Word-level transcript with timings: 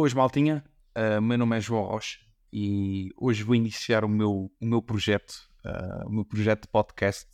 Boas, 0.00 0.14
maltinha. 0.14 0.64
Uh, 0.96 1.20
meu 1.20 1.36
nome 1.36 1.58
é 1.58 1.60
João 1.60 1.84
Rocha 1.84 2.18
e 2.50 3.10
hoje 3.18 3.42
vou 3.42 3.54
iniciar 3.54 4.02
o 4.02 4.08
meu, 4.08 4.50
o 4.58 4.66
meu 4.66 4.80
projeto, 4.80 5.46
uh, 5.62 6.08
o 6.08 6.10
meu 6.10 6.24
projeto 6.24 6.62
de 6.62 6.68
podcast, 6.68 7.28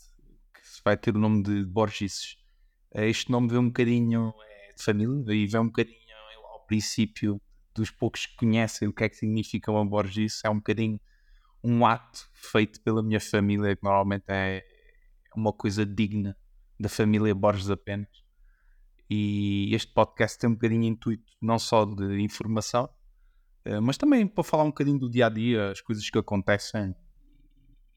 que 0.53 0.83
vai 0.85 0.97
ter 0.97 1.15
o 1.15 1.19
nome 1.21 1.45
de 1.45 1.65
Borges. 1.65 2.37
Uh, 2.93 3.03
este 3.03 3.31
nome 3.31 3.47
vem 3.47 3.59
um 3.61 3.69
bocadinho 3.69 4.35
de 4.77 4.83
família 4.83 5.33
e 5.33 5.47
vem 5.47 5.61
um 5.61 5.67
bocadinho 5.67 5.97
ao 6.53 6.67
princípio 6.67 7.41
dos 7.73 7.93
poucos 7.93 8.27
que 8.27 8.35
conhecem 8.35 8.89
o 8.89 8.93
que 8.93 9.05
é 9.05 9.09
que 9.09 9.15
significa 9.15 9.71
uma 9.71 9.87
Borges. 9.87 10.41
É 10.45 10.51
um 10.51 10.57
bocadinho 10.57 10.99
um 11.63 11.87
ato 11.87 12.29
feito 12.33 12.81
pela 12.81 13.01
minha 13.01 13.21
família, 13.21 13.77
que 13.77 13.85
normalmente 13.85 14.25
é 14.27 14.65
uma 15.37 15.53
coisa 15.53 15.87
digna 15.87 16.37
da 16.81 16.89
família 16.89 17.33
Borges 17.33 17.71
apenas. 17.71 18.26
E 19.09 19.73
este 19.75 19.93
podcast 19.93 20.39
tem 20.39 20.51
um 20.51 20.55
bocadinho 20.55 20.85
intuito 20.85 21.33
não 21.41 21.59
só 21.59 21.85
de 21.85 22.21
informação, 22.21 22.89
eh, 23.65 23.81
mas 23.81 23.97
também 23.97 24.27
para 24.27 24.43
falar 24.43 24.65
um 24.65 24.69
bocadinho 24.69 24.99
do 24.99 25.09
dia 25.09 25.27
a 25.27 25.29
dia, 25.29 25.71
as 25.71 25.81
coisas 25.81 26.09
que 26.11 26.19
acontecem, 26.19 26.95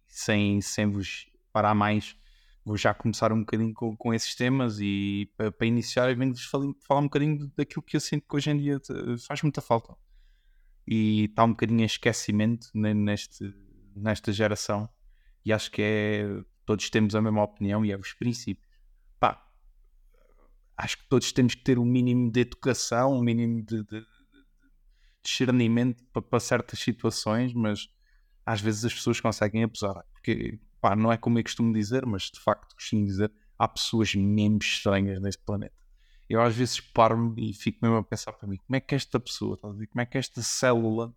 sem, 0.08 0.62
sem 0.62 0.90
vos 0.90 1.28
parar 1.52 1.74
mais. 1.74 2.16
Vou 2.64 2.78
já 2.78 2.94
começar 2.94 3.32
um 3.34 3.40
bocadinho 3.40 3.74
com, 3.74 3.96
com 3.98 4.14
esses 4.14 4.36
temas 4.36 4.80
e 4.80 5.32
para, 5.36 5.52
para 5.52 5.68
iniciar, 5.68 6.16
venho-vos 6.16 6.44
falar, 6.46 6.72
falar 6.88 7.00
um 7.02 7.06
bocadinho 7.06 7.52
daquilo 7.58 7.82
que 7.82 7.96
eu 7.96 8.02
sinto 8.02 8.28
que 8.28 8.36
hoje 8.36 8.52
em 8.52 8.58
dia 8.58 8.80
faz 9.28 9.42
muita 9.42 9.62
falta 9.62 9.96
e 10.88 11.26
está 11.26 11.44
um 11.44 11.50
bocadinho 11.50 11.82
em 11.82 11.86
esquecimento 11.86 12.68
neste, 12.74 13.54
nesta 13.96 14.32
geração. 14.32 14.90
E 15.46 15.54
acho 15.54 15.72
que 15.72 15.82
é. 15.82 16.44
Todos 16.66 16.90
temos 16.90 17.16
a 17.16 17.22
mesma 17.22 17.44
opinião 17.44 17.84
e 17.84 17.92
é 17.92 17.98
os 17.98 18.14
princípios 18.14 18.69
acho 20.80 20.98
que 20.98 21.10
todos 21.10 21.32
temos 21.34 21.56
que 21.56 21.64
ter 21.64 21.78
um 21.78 21.86
mínimo 21.86 22.32
de 22.32 22.40
educação, 22.40 23.14
um 23.14 23.22
mínimo 23.22 23.62
de, 23.64 23.84
de, 23.84 24.00
de 24.00 24.06
discernimento 25.22 26.02
para, 26.14 26.22
para, 26.22 26.40
certas 26.40 26.80
situações, 26.80 27.54
mas 27.54 27.90
às 28.46 28.62
vezes 28.62 28.86
as 28.86 28.94
pessoas 28.94 29.20
conseguem 29.20 29.64
abusar. 29.64 30.06
Porque, 30.14 30.58
pá, 30.80 30.96
não 30.96 31.12
é 31.12 31.18
como 31.18 31.38
eu 31.38 31.44
costumo 31.44 31.74
dizer, 31.74 32.06
mas 32.06 32.32
de 32.32 32.40
facto 32.40 32.74
costumo 32.74 33.06
dizer, 33.06 33.30
há 33.58 33.68
pessoas 33.68 34.16
mesmo 34.16 34.60
estranhas 34.62 35.22
neste 35.22 35.44
planeta. 35.44 35.76
Eu 36.30 36.42
às 36.42 36.56
vezes 36.56 36.80
paro-me 36.80 37.50
e 37.50 37.54
fico 37.54 37.80
mesmo 37.82 37.98
a 37.98 38.04
pensar 38.04 38.32
para 38.32 38.48
mim, 38.48 38.58
como 38.66 38.76
é 38.76 38.80
que 38.80 38.96
esta 38.96 39.20
pessoa, 39.20 39.58
tá 39.58 39.68
como 39.68 40.02
é 40.02 40.06
que 40.06 40.18
esta 40.18 40.42
célula 40.42 41.14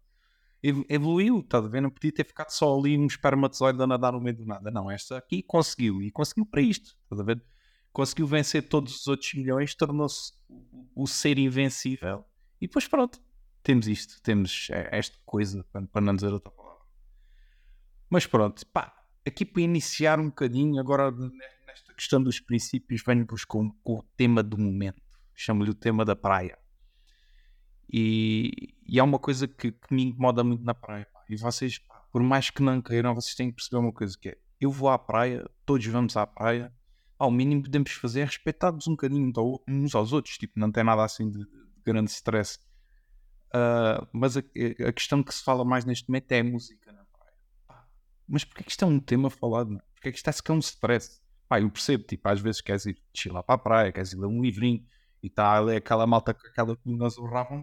evoluiu, 0.89 1.39
está 1.39 1.59
a 1.59 1.61
ver? 1.61 1.83
Não 1.83 1.91
podia 1.91 2.13
ter 2.13 2.25
ficado 2.25 2.51
só 2.51 2.77
ali 2.77 2.99
um 2.99 3.07
espermatozoide 3.07 3.81
a 3.81 3.87
nadar 3.87 4.13
no 4.13 4.21
meio 4.21 4.37
do 4.37 4.47
nada. 4.47 4.71
Não, 4.73 4.91
esta 4.91 5.19
aqui 5.19 5.41
conseguiu, 5.41 6.03
e 6.03 6.11
conseguiu 6.11 6.47
para 6.47 6.63
isto, 6.63 6.97
está 7.05 7.23
a 7.23 7.25
ver? 7.25 7.45
Conseguiu 7.93 8.27
vencer 8.27 8.69
todos 8.69 9.01
os 9.01 9.07
outros 9.07 9.35
milhões, 9.35 9.75
tornou-se 9.75 10.33
o 10.95 11.07
ser 11.07 11.39
invencível. 11.39 12.25
E 12.61 12.67
depois 12.67 12.89
pronto, 12.89 13.21
temos 13.63 13.87
isto, 13.87 14.21
temos 14.23 14.69
esta 14.71 15.17
coisa, 15.25 15.65
para 15.93 16.01
não 16.01 16.15
dizer 16.15 16.33
outra 16.33 16.51
palavra. 16.51 16.85
Mas 18.09 18.27
pronto, 18.27 18.67
pá, 18.67 18.95
aqui 19.27 19.45
para 19.45 19.63
iniciar 19.63 20.19
um 20.19 20.27
bocadinho, 20.27 20.81
agora 20.81 21.11
nesta 21.11 21.95
questão 21.95 22.23
dos 22.23 22.41
princípios, 22.41 23.03
venho-vos 23.07 23.45
com, 23.45 23.71
com, 23.83 23.99
o 23.99 24.03
tema 24.17 24.43
do 24.43 24.59
momento. 24.59 25.03
Chamo-lhe 25.35 25.71
o 25.71 25.75
tema 25.75 26.05
da 26.05 26.15
praia. 26.15 26.59
E, 27.91 28.75
e 28.87 28.99
é 28.99 29.03
uma 29.03 29.19
coisa 29.19 29.47
que, 29.47 29.73
que, 29.73 29.95
me 29.95 30.05
incomoda 30.05 30.43
muito 30.43 30.65
na 30.65 30.75
praia. 30.75 31.07
Pá. 31.13 31.25
E 31.29 31.37
vocês, 31.37 31.79
pá, 31.79 31.97
por 32.13 32.23
mais 32.23 32.51
que 32.51 32.63
não 32.63 32.81
queiram, 32.81 33.15
vocês 33.15 33.35
têm 33.35 33.51
que 33.51 33.57
perceber 33.57 33.79
uma 33.79 33.93
coisa 33.93 34.17
que 34.19 34.31
é, 34.31 34.39
eu 34.61 34.71
vou 34.71 34.89
à 34.89 34.99
praia, 34.99 35.49
todos 35.65 35.87
vamos 35.87 36.17
à 36.17 36.27
praia, 36.27 36.73
ao 37.23 37.31
mínimo 37.31 37.63
podemos 37.63 37.93
fazer 37.93 38.23
é 38.23 38.25
respeitar-nos 38.25 38.89
um 38.89 38.93
bocadinho 38.93 39.33
uns 39.69 39.95
aos 39.95 40.13
outros, 40.13 40.37
tipo, 40.37 40.59
não 40.59 40.73
tem 40.73 40.83
nada 40.83 41.05
assim 41.05 41.31
de, 41.31 41.39
de 41.39 41.83
grande 41.85 42.11
stress. 42.11 42.59
Uh, 43.55 44.05
mas 44.13 44.37
a, 44.37 44.41
a, 44.41 44.93
questão 44.93 45.23
que 45.23 45.33
se 45.33 45.45
fala 45.45 45.65
mais 45.65 45.85
neste 45.85 46.09
momento 46.09 46.33
é 46.33 46.41
a 46.41 46.45
música 46.45 46.93
praia. 47.13 47.37
Pá, 47.69 47.87
mas 48.27 48.45
porquê 48.45 48.65
que 48.65 48.73
isto 48.73 48.85
é 48.85 48.89
um 48.89 48.99
tema 48.99 49.31
falado? 49.31 49.71
Não? 49.71 49.81
Porquê 49.95 50.11
que 50.11 50.17
isto 50.17 50.29
é 50.29 50.33
sequer 50.33 50.53
um 50.53 50.59
stress? 50.59 51.21
Pá, 51.49 51.61
eu 51.61 51.71
percebo, 51.71 52.03
tipo, 52.03 52.29
às 52.29 52.41
vezes 52.41 52.61
queres 52.61 52.87
ir 52.87 53.01
chilar 53.15 53.45
para 53.45 53.55
a 53.55 53.59
praia, 53.59 53.93
queres 53.93 54.13
ir 54.13 54.17
ler 54.19 54.27
um 54.27 54.43
livrinho 54.43 54.85
e 55.23 55.29
está 55.29 55.57
ali 55.57 55.77
aquela 55.77 56.09
malta 56.09 56.35
com 56.35 56.45
aquela 56.45 56.75
coluna 56.75 57.09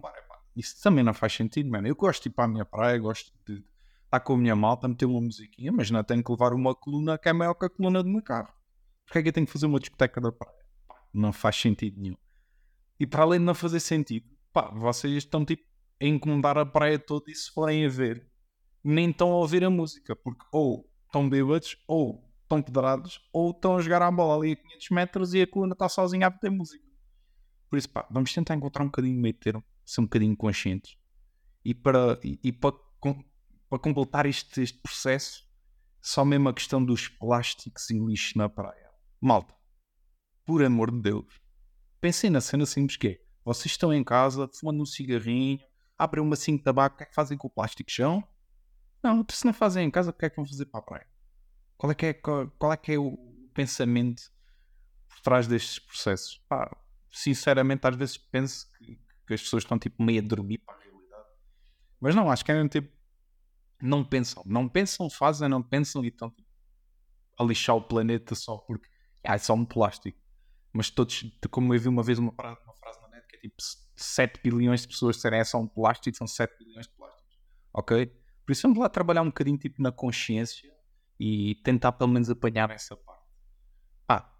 Pá, 0.00 0.40
isso 0.56 0.82
também 0.82 1.04
não 1.04 1.12
faz 1.12 1.34
sentido, 1.34 1.68
mano. 1.68 1.86
Eu 1.86 1.96
gosto 1.96 2.22
de 2.22 2.28
ir 2.30 2.32
para 2.32 2.46
a 2.46 2.48
minha 2.48 2.64
praia, 2.64 2.96
gosto 2.98 3.30
de 3.46 3.62
estar 4.04 4.20
com 4.20 4.32
a 4.32 4.38
minha 4.38 4.56
malta, 4.56 4.88
meter 4.88 5.04
uma 5.04 5.20
musiquinha, 5.20 5.70
mas 5.70 5.90
não 5.90 6.02
tenho 6.02 6.24
que 6.24 6.32
levar 6.32 6.54
uma 6.54 6.74
coluna 6.74 7.18
que 7.18 7.28
é 7.28 7.32
maior 7.34 7.52
que 7.52 7.66
a 7.66 7.68
coluna 7.68 8.02
do 8.02 8.08
meu 8.08 8.22
carro. 8.22 8.58
Porquê 9.10 9.18
é 9.18 9.22
que 9.24 9.28
eu 9.30 9.32
tenho 9.32 9.46
que 9.46 9.52
fazer 9.52 9.66
uma 9.66 9.80
discoteca 9.80 10.20
da 10.20 10.30
praia? 10.30 10.64
Não 11.12 11.32
faz 11.32 11.56
sentido 11.56 12.00
nenhum. 12.00 12.16
E 13.00 13.04
para 13.04 13.24
além 13.24 13.40
de 13.40 13.44
não 13.44 13.56
fazer 13.56 13.80
sentido, 13.80 14.24
pá, 14.52 14.70
vocês 14.72 15.14
estão 15.14 15.44
tipo 15.44 15.64
a 16.00 16.04
incomodar 16.06 16.56
a 16.56 16.64
praia 16.64 16.96
toda 16.96 17.28
e 17.28 17.34
se 17.34 17.50
forem 17.50 17.84
a 17.84 17.88
ver, 17.88 18.24
nem 18.84 19.10
estão 19.10 19.32
a 19.32 19.34
ouvir 19.34 19.64
a 19.64 19.68
música, 19.68 20.14
porque 20.14 20.44
ou 20.52 20.88
estão 21.06 21.28
bêbados, 21.28 21.76
ou 21.88 22.24
estão 22.42 22.62
pedrados, 22.62 23.20
ou 23.32 23.50
estão 23.50 23.78
a 23.78 23.82
jogar 23.82 24.00
a 24.00 24.12
bola 24.12 24.36
ali 24.36 24.52
a 24.52 24.56
500 24.56 24.90
metros 24.90 25.34
e 25.34 25.42
a 25.42 25.46
coluna 25.46 25.72
está 25.72 25.88
sozinha 25.88 26.28
a 26.28 26.30
bater 26.30 26.50
música. 26.52 26.84
Por 27.68 27.80
isso, 27.80 27.88
pá, 27.88 28.06
vamos 28.12 28.32
tentar 28.32 28.54
encontrar 28.54 28.84
um 28.84 28.88
bocadinho 28.88 29.20
meio 29.20 29.34
termo, 29.34 29.64
ser 29.84 30.02
um 30.02 30.04
bocadinho 30.04 30.36
conscientes. 30.36 30.96
E 31.64 31.74
para, 31.74 32.16
e, 32.22 32.38
e 32.44 32.52
para, 32.52 32.76
com, 33.00 33.24
para 33.68 33.78
completar 33.80 34.24
este, 34.26 34.62
este 34.62 34.78
processo, 34.78 35.44
só 36.00 36.24
mesmo 36.24 36.48
a 36.48 36.54
questão 36.54 36.84
dos 36.84 37.08
plásticos 37.08 37.90
e 37.90 37.98
lixo 37.98 38.38
na 38.38 38.48
praia. 38.48 38.89
Malta, 39.22 39.54
por 40.46 40.64
amor 40.64 40.90
de 40.90 40.98
Deus, 41.02 41.26
pensem 42.00 42.30
na 42.30 42.40
cena 42.40 42.64
simples 42.64 42.96
que 42.96 43.08
é. 43.08 43.20
Vocês 43.44 43.66
estão 43.66 43.92
em 43.92 44.02
casa, 44.02 44.48
fumando 44.58 44.80
um 44.80 44.86
cigarrinho, 44.86 45.60
abrem 45.98 46.24
uma 46.24 46.36
cinta 46.36 46.56
de 46.56 46.64
tabaco, 46.64 46.94
o 46.94 46.96
que 46.96 47.02
é 47.02 47.06
que 47.06 47.14
fazem 47.14 47.36
com 47.36 47.46
o 47.46 47.50
plástico 47.50 47.90
chão? 47.90 48.26
Não, 49.02 49.22
se 49.30 49.44
não 49.44 49.52
fazem 49.52 49.86
em 49.86 49.90
casa, 49.90 50.08
o 50.08 50.14
que 50.14 50.24
é 50.24 50.30
que 50.30 50.36
vão 50.36 50.46
fazer 50.46 50.64
para 50.64 50.80
a 50.80 50.82
praia? 50.82 51.06
Qual 51.76 51.92
é 51.92 51.94
que 51.94 52.06
é, 52.06 52.14
qual, 52.14 52.50
qual 52.58 52.72
é, 52.72 52.78
que 52.78 52.92
é 52.92 52.98
o 52.98 53.14
pensamento 53.52 54.22
por 55.06 55.20
trás 55.20 55.46
destes 55.46 55.78
processos? 55.78 56.42
Pá, 56.48 56.74
sinceramente, 57.10 57.86
às 57.86 57.96
vezes 57.96 58.16
penso 58.16 58.66
que, 58.78 58.98
que, 59.26 59.34
as 59.34 59.42
pessoas 59.42 59.64
estão 59.64 59.78
tipo 59.78 60.02
meio 60.02 60.22
a 60.22 60.26
dormir 60.26 60.58
para 60.58 60.76
a 60.76 60.78
realidade. 60.78 61.28
Mas 62.00 62.14
não, 62.14 62.30
acho 62.30 62.42
que 62.42 62.52
é 62.52 62.68
tipo. 62.68 62.90
Não 63.82 64.02
pensam, 64.02 64.42
não 64.46 64.66
pensam, 64.66 65.10
fazem, 65.10 65.46
não 65.46 65.62
pensam 65.62 66.02
e 66.04 66.08
estão 66.08 66.30
tipo, 66.30 66.48
a 67.38 67.44
lixar 67.44 67.76
o 67.76 67.82
planeta 67.82 68.34
só 68.34 68.56
porque 68.56 68.89
ah, 69.24 69.34
é 69.34 69.38
só 69.38 69.54
um 69.54 69.64
plástico. 69.64 70.18
Mas 70.72 70.90
todos, 70.90 71.24
como 71.50 71.74
eu 71.74 71.80
vi 71.80 71.88
uma 71.88 72.02
vez 72.02 72.18
uma, 72.18 72.30
uma 72.30 72.74
frase 72.74 73.00
na 73.02 73.08
net 73.08 73.26
que 73.26 73.36
é 73.36 73.40
tipo 73.40 73.56
7 73.96 74.40
bilhões 74.42 74.82
de 74.82 74.88
pessoas 74.88 75.16
disserem 75.16 75.40
é 75.40 75.44
só 75.44 75.58
um 75.58 75.66
plástico, 75.66 76.16
são 76.16 76.26
7 76.26 76.56
bilhões 76.58 76.86
de 76.86 76.92
plásticos. 76.94 77.38
Ok? 77.72 78.06
Por 78.46 78.52
isso 78.52 78.62
vamos 78.62 78.78
lá 78.78 78.88
trabalhar 78.88 79.22
um 79.22 79.26
bocadinho 79.26 79.58
tipo 79.58 79.82
na 79.82 79.92
consciência 79.92 80.72
e 81.18 81.56
tentar 81.64 81.92
pelo 81.92 82.10
menos 82.10 82.30
apanhar 82.30 82.70
essa 82.70 82.96
parte. 82.96 83.24
Pá, 84.06 84.32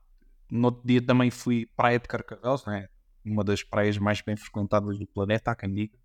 no 0.50 0.66
outro 0.66 0.86
dia 0.86 1.04
também 1.04 1.30
fui 1.30 1.66
praia 1.76 1.98
de 1.98 2.08
Carcavelos, 2.08 2.64
né? 2.66 2.88
uma 3.24 3.44
das 3.44 3.62
praias 3.62 3.98
mais 3.98 4.20
bem 4.20 4.36
frequentadas 4.36 4.98
do 4.98 5.06
planeta, 5.06 5.50
há 5.50 5.56
quem 5.56 5.72
diga 5.72 5.99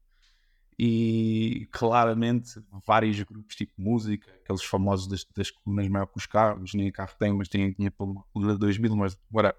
e 0.78 1.68
claramente 1.72 2.60
vários 2.86 3.22
grupos 3.22 3.56
tipo 3.56 3.74
música, 3.78 4.30
aqueles 4.44 4.64
famosos 4.64 5.08
das, 5.08 5.26
das 5.36 5.50
colunas 5.50 5.88
maior 5.88 6.06
que 6.06 6.18
os 6.18 6.26
carros, 6.26 6.74
nem 6.74 6.92
carro 6.92 7.16
tem, 7.18 7.34
mas 7.34 7.48
tinha 7.48 7.72
pela 7.92 8.14
coluna 8.34 8.58
2000, 8.58 8.96
mas 8.96 9.18
whatever. 9.32 9.58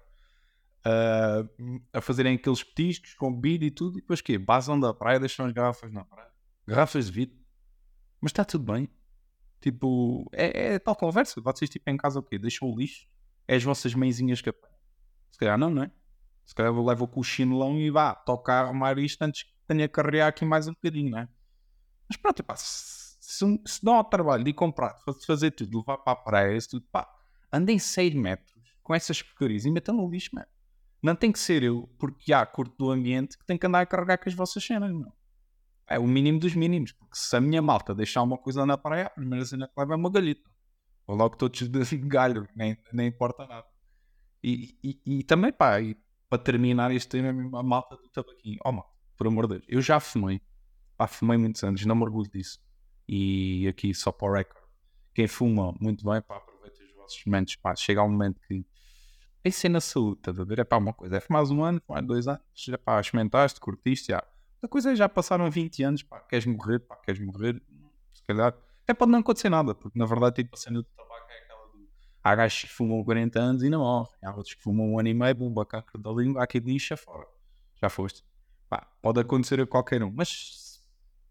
Uh, 0.85 1.81
a 1.91 1.99
fazerem 1.99 2.35
aqueles 2.35 2.63
petiscos 2.63 3.13
com 3.15 3.33
bebida 3.33 3.65
e 3.65 3.71
tudo, 3.71 3.97
e 3.97 4.01
depois 4.01 4.21
que 4.21 4.37
Basam 4.37 4.79
da 4.79 4.93
praia, 4.93 5.19
deixam 5.19 5.45
as 5.47 5.51
garrafas 5.51 5.91
na 5.91 6.05
praia, 6.05 6.29
garrafas 6.67 7.07
de 7.07 7.11
vidro, 7.11 7.37
mas 8.21 8.31
está 8.31 8.45
tudo 8.45 8.71
bem. 8.71 8.89
Tipo, 9.59 10.29
é, 10.31 10.75
é, 10.75 10.79
tal 10.79 10.95
conversa. 10.95 11.41
Vocês, 11.41 11.69
tipo, 11.69 11.89
em 11.89 11.97
casa 11.97 12.19
o 12.19 12.23
quê? 12.23 12.37
Deixam 12.37 12.69
o 12.69 12.77
lixo, 12.77 13.07
é 13.47 13.55
as 13.55 13.63
vossas 13.63 13.93
mãezinhas 13.95 14.39
que 14.39 14.49
apanham. 14.49 14.77
Se 15.31 15.39
calhar 15.39 15.57
não, 15.57 15.71
não 15.71 15.83
é? 15.83 15.91
Se 16.45 16.53
calhar 16.53 16.71
levo 16.73 17.07
com 17.07 17.19
o 17.19 17.23
chinelão 17.23 17.77
e 17.77 17.89
vá, 17.89 18.13
tocar 18.13 18.65
arrumar 18.65 18.97
isto 18.99 19.21
antes 19.23 19.45
tenha 19.67 19.87
que 19.87 19.93
carregar 19.93 20.27
aqui 20.27 20.45
mais 20.45 20.67
um 20.67 20.73
bocadinho, 20.73 21.11
não 21.11 21.19
é? 21.19 21.29
Mas 22.09 22.17
pronto, 22.17 22.43
pá, 22.43 22.55
se, 22.55 23.17
se, 23.19 23.61
se 23.65 23.83
dá 23.83 23.95
ao 23.95 24.03
trabalho 24.03 24.43
de 24.43 24.53
comprar, 24.53 24.95
fazer 25.25 25.51
tudo, 25.51 25.79
levar 25.79 25.97
para 25.97 26.13
a 26.13 26.15
praia, 26.15 26.57
tudo, 26.69 26.85
pá, 26.91 27.07
andem 27.51 27.77
6 27.77 28.15
metros 28.15 28.55
com 28.81 28.95
essas 28.95 29.21
porcarias 29.21 29.65
e 29.65 29.71
metam 29.71 29.95
no 29.95 30.09
lixo, 30.09 30.29
mano. 30.33 30.47
Não 31.03 31.15
tem 31.15 31.31
que 31.31 31.39
ser 31.39 31.61
eu, 31.61 31.87
porque 31.99 32.33
há 32.33 32.45
curto 32.45 32.75
do 32.77 32.91
ambiente 32.91 33.37
que 33.37 33.45
tem 33.45 33.57
que 33.57 33.67
andar 33.67 33.81
a 33.81 33.85
carregar 33.85 34.17
com 34.17 34.29
as 34.29 34.33
vossas 34.33 34.63
cenas, 34.63 34.91
não. 34.91 35.13
É 35.89 35.99
o 35.99 36.07
mínimo 36.07 36.39
dos 36.39 36.55
mínimos, 36.55 36.91
porque 36.91 37.15
se 37.15 37.35
a 37.35 37.41
minha 37.41 37.61
malta 37.61 37.93
deixar 37.93 38.23
uma 38.23 38.37
coisa 38.37 38.65
na 38.65 38.77
praia, 38.77 39.05
a 39.05 39.09
primeira 39.09 39.45
cena 39.45 39.67
que 39.67 39.73
leva 39.77 39.93
é 39.93 39.95
uma 39.95 40.09
galhita. 40.09 40.49
Ou 41.05 41.15
logo 41.15 41.37
todos 41.37 41.59
de 41.59 41.97
galho, 41.97 42.47
nem, 42.55 42.77
nem 42.91 43.07
importa 43.07 43.45
nada. 43.45 43.65
E, 44.43 44.77
e, 44.83 45.01
e 45.05 45.23
também, 45.23 45.51
pá, 45.51 45.79
e 45.79 45.95
para 46.29 46.41
terminar 46.41 46.91
este 46.91 47.09
tema, 47.09 47.59
a 47.59 47.63
malta 47.63 47.95
do 47.95 48.09
tabaquinho. 48.09 48.57
Oh, 48.65 48.71
malta 48.71 48.96
por 49.17 49.27
amor 49.27 49.47
de 49.47 49.55
Deus. 49.55 49.65
Eu 49.67 49.81
já 49.81 49.99
fumei. 49.99 50.41
Pá, 50.95 51.07
fumei 51.07 51.37
muitos 51.37 51.63
anos, 51.63 51.85
não 51.85 51.95
me 51.95 52.03
orgulho 52.03 52.29
disso. 52.29 52.59
E 53.07 53.67
aqui 53.67 53.93
só 53.93 54.11
para 54.11 54.27
o 54.27 54.33
record. 54.33 54.65
Quem 55.13 55.27
fuma, 55.27 55.73
muito 55.79 56.05
bem, 56.05 56.21
pá, 56.21 56.37
aproveita 56.37 56.83
os 56.83 56.93
vossos 56.93 57.23
momentos. 57.25 57.55
Pá, 57.55 57.75
chega 57.75 58.03
um 58.03 58.09
momento 58.09 58.39
que 58.47 58.65
pensei 59.41 59.69
na 59.69 59.79
saúde, 59.79 60.21
a 60.27 60.31
ver? 60.31 60.59
É 60.59 60.63
pá, 60.63 60.77
uma 60.77 60.93
coisa. 60.93 61.17
É 61.17 61.19
fumar 61.19 61.43
um 61.45 61.63
ano, 61.63 61.81
fumar 61.85 62.03
dois 62.03 62.27
anos, 62.27 62.41
já 62.55 62.77
pá, 62.77 62.99
experimentaste, 62.99 63.59
curtiste, 63.59 64.11
já. 64.11 64.23
A 64.61 64.67
coisa 64.67 64.91
é 64.91 64.95
já 64.95 65.07
passaram 65.07 65.49
20 65.49 65.83
anos, 65.83 66.03
pá, 66.03 66.19
queres 66.19 66.45
morrer, 66.45 66.79
pá, 66.79 66.95
queres 66.97 67.23
morrer, 67.23 67.61
se 68.13 68.23
calhar. 68.23 68.55
Até 68.83 68.93
pode 68.93 69.11
não 69.11 69.19
acontecer 69.19 69.49
nada, 69.49 69.75
porque 69.75 69.97
na 69.97 70.05
verdade, 70.05 70.35
tipo, 70.37 70.55
a 70.55 70.57
cena 70.57 70.81
do 70.81 70.83
tabaco 70.83 71.31
é 71.31 71.37
aquela 71.43 71.67
do. 71.67 71.87
Há 72.23 72.35
gajos 72.35 72.61
que 72.63 72.69
fumam 72.69 73.03
40 73.03 73.39
anos 73.39 73.63
e 73.63 73.69
não 73.69 73.79
morrem. 73.79 74.13
Há 74.23 74.35
outros 74.35 74.53
que 74.53 74.61
fumam 74.63 74.93
um 74.93 74.99
ano 74.99 75.09
e 75.09 75.13
meio, 75.13 75.35
bomba 75.35 75.65
cancro 75.65 76.01
da 76.01 76.11
língua, 76.11 76.43
aqui 76.43 76.59
lixo 76.59 76.93
é 76.93 76.97
fora. 76.97 77.27
Já 77.81 77.89
foste. 77.89 78.26
Pá, 78.69 78.87
pode 79.01 79.19
acontecer 79.19 79.59
a 79.61 79.67
qualquer 79.67 80.03
um, 80.03 80.11
mas 80.11 80.81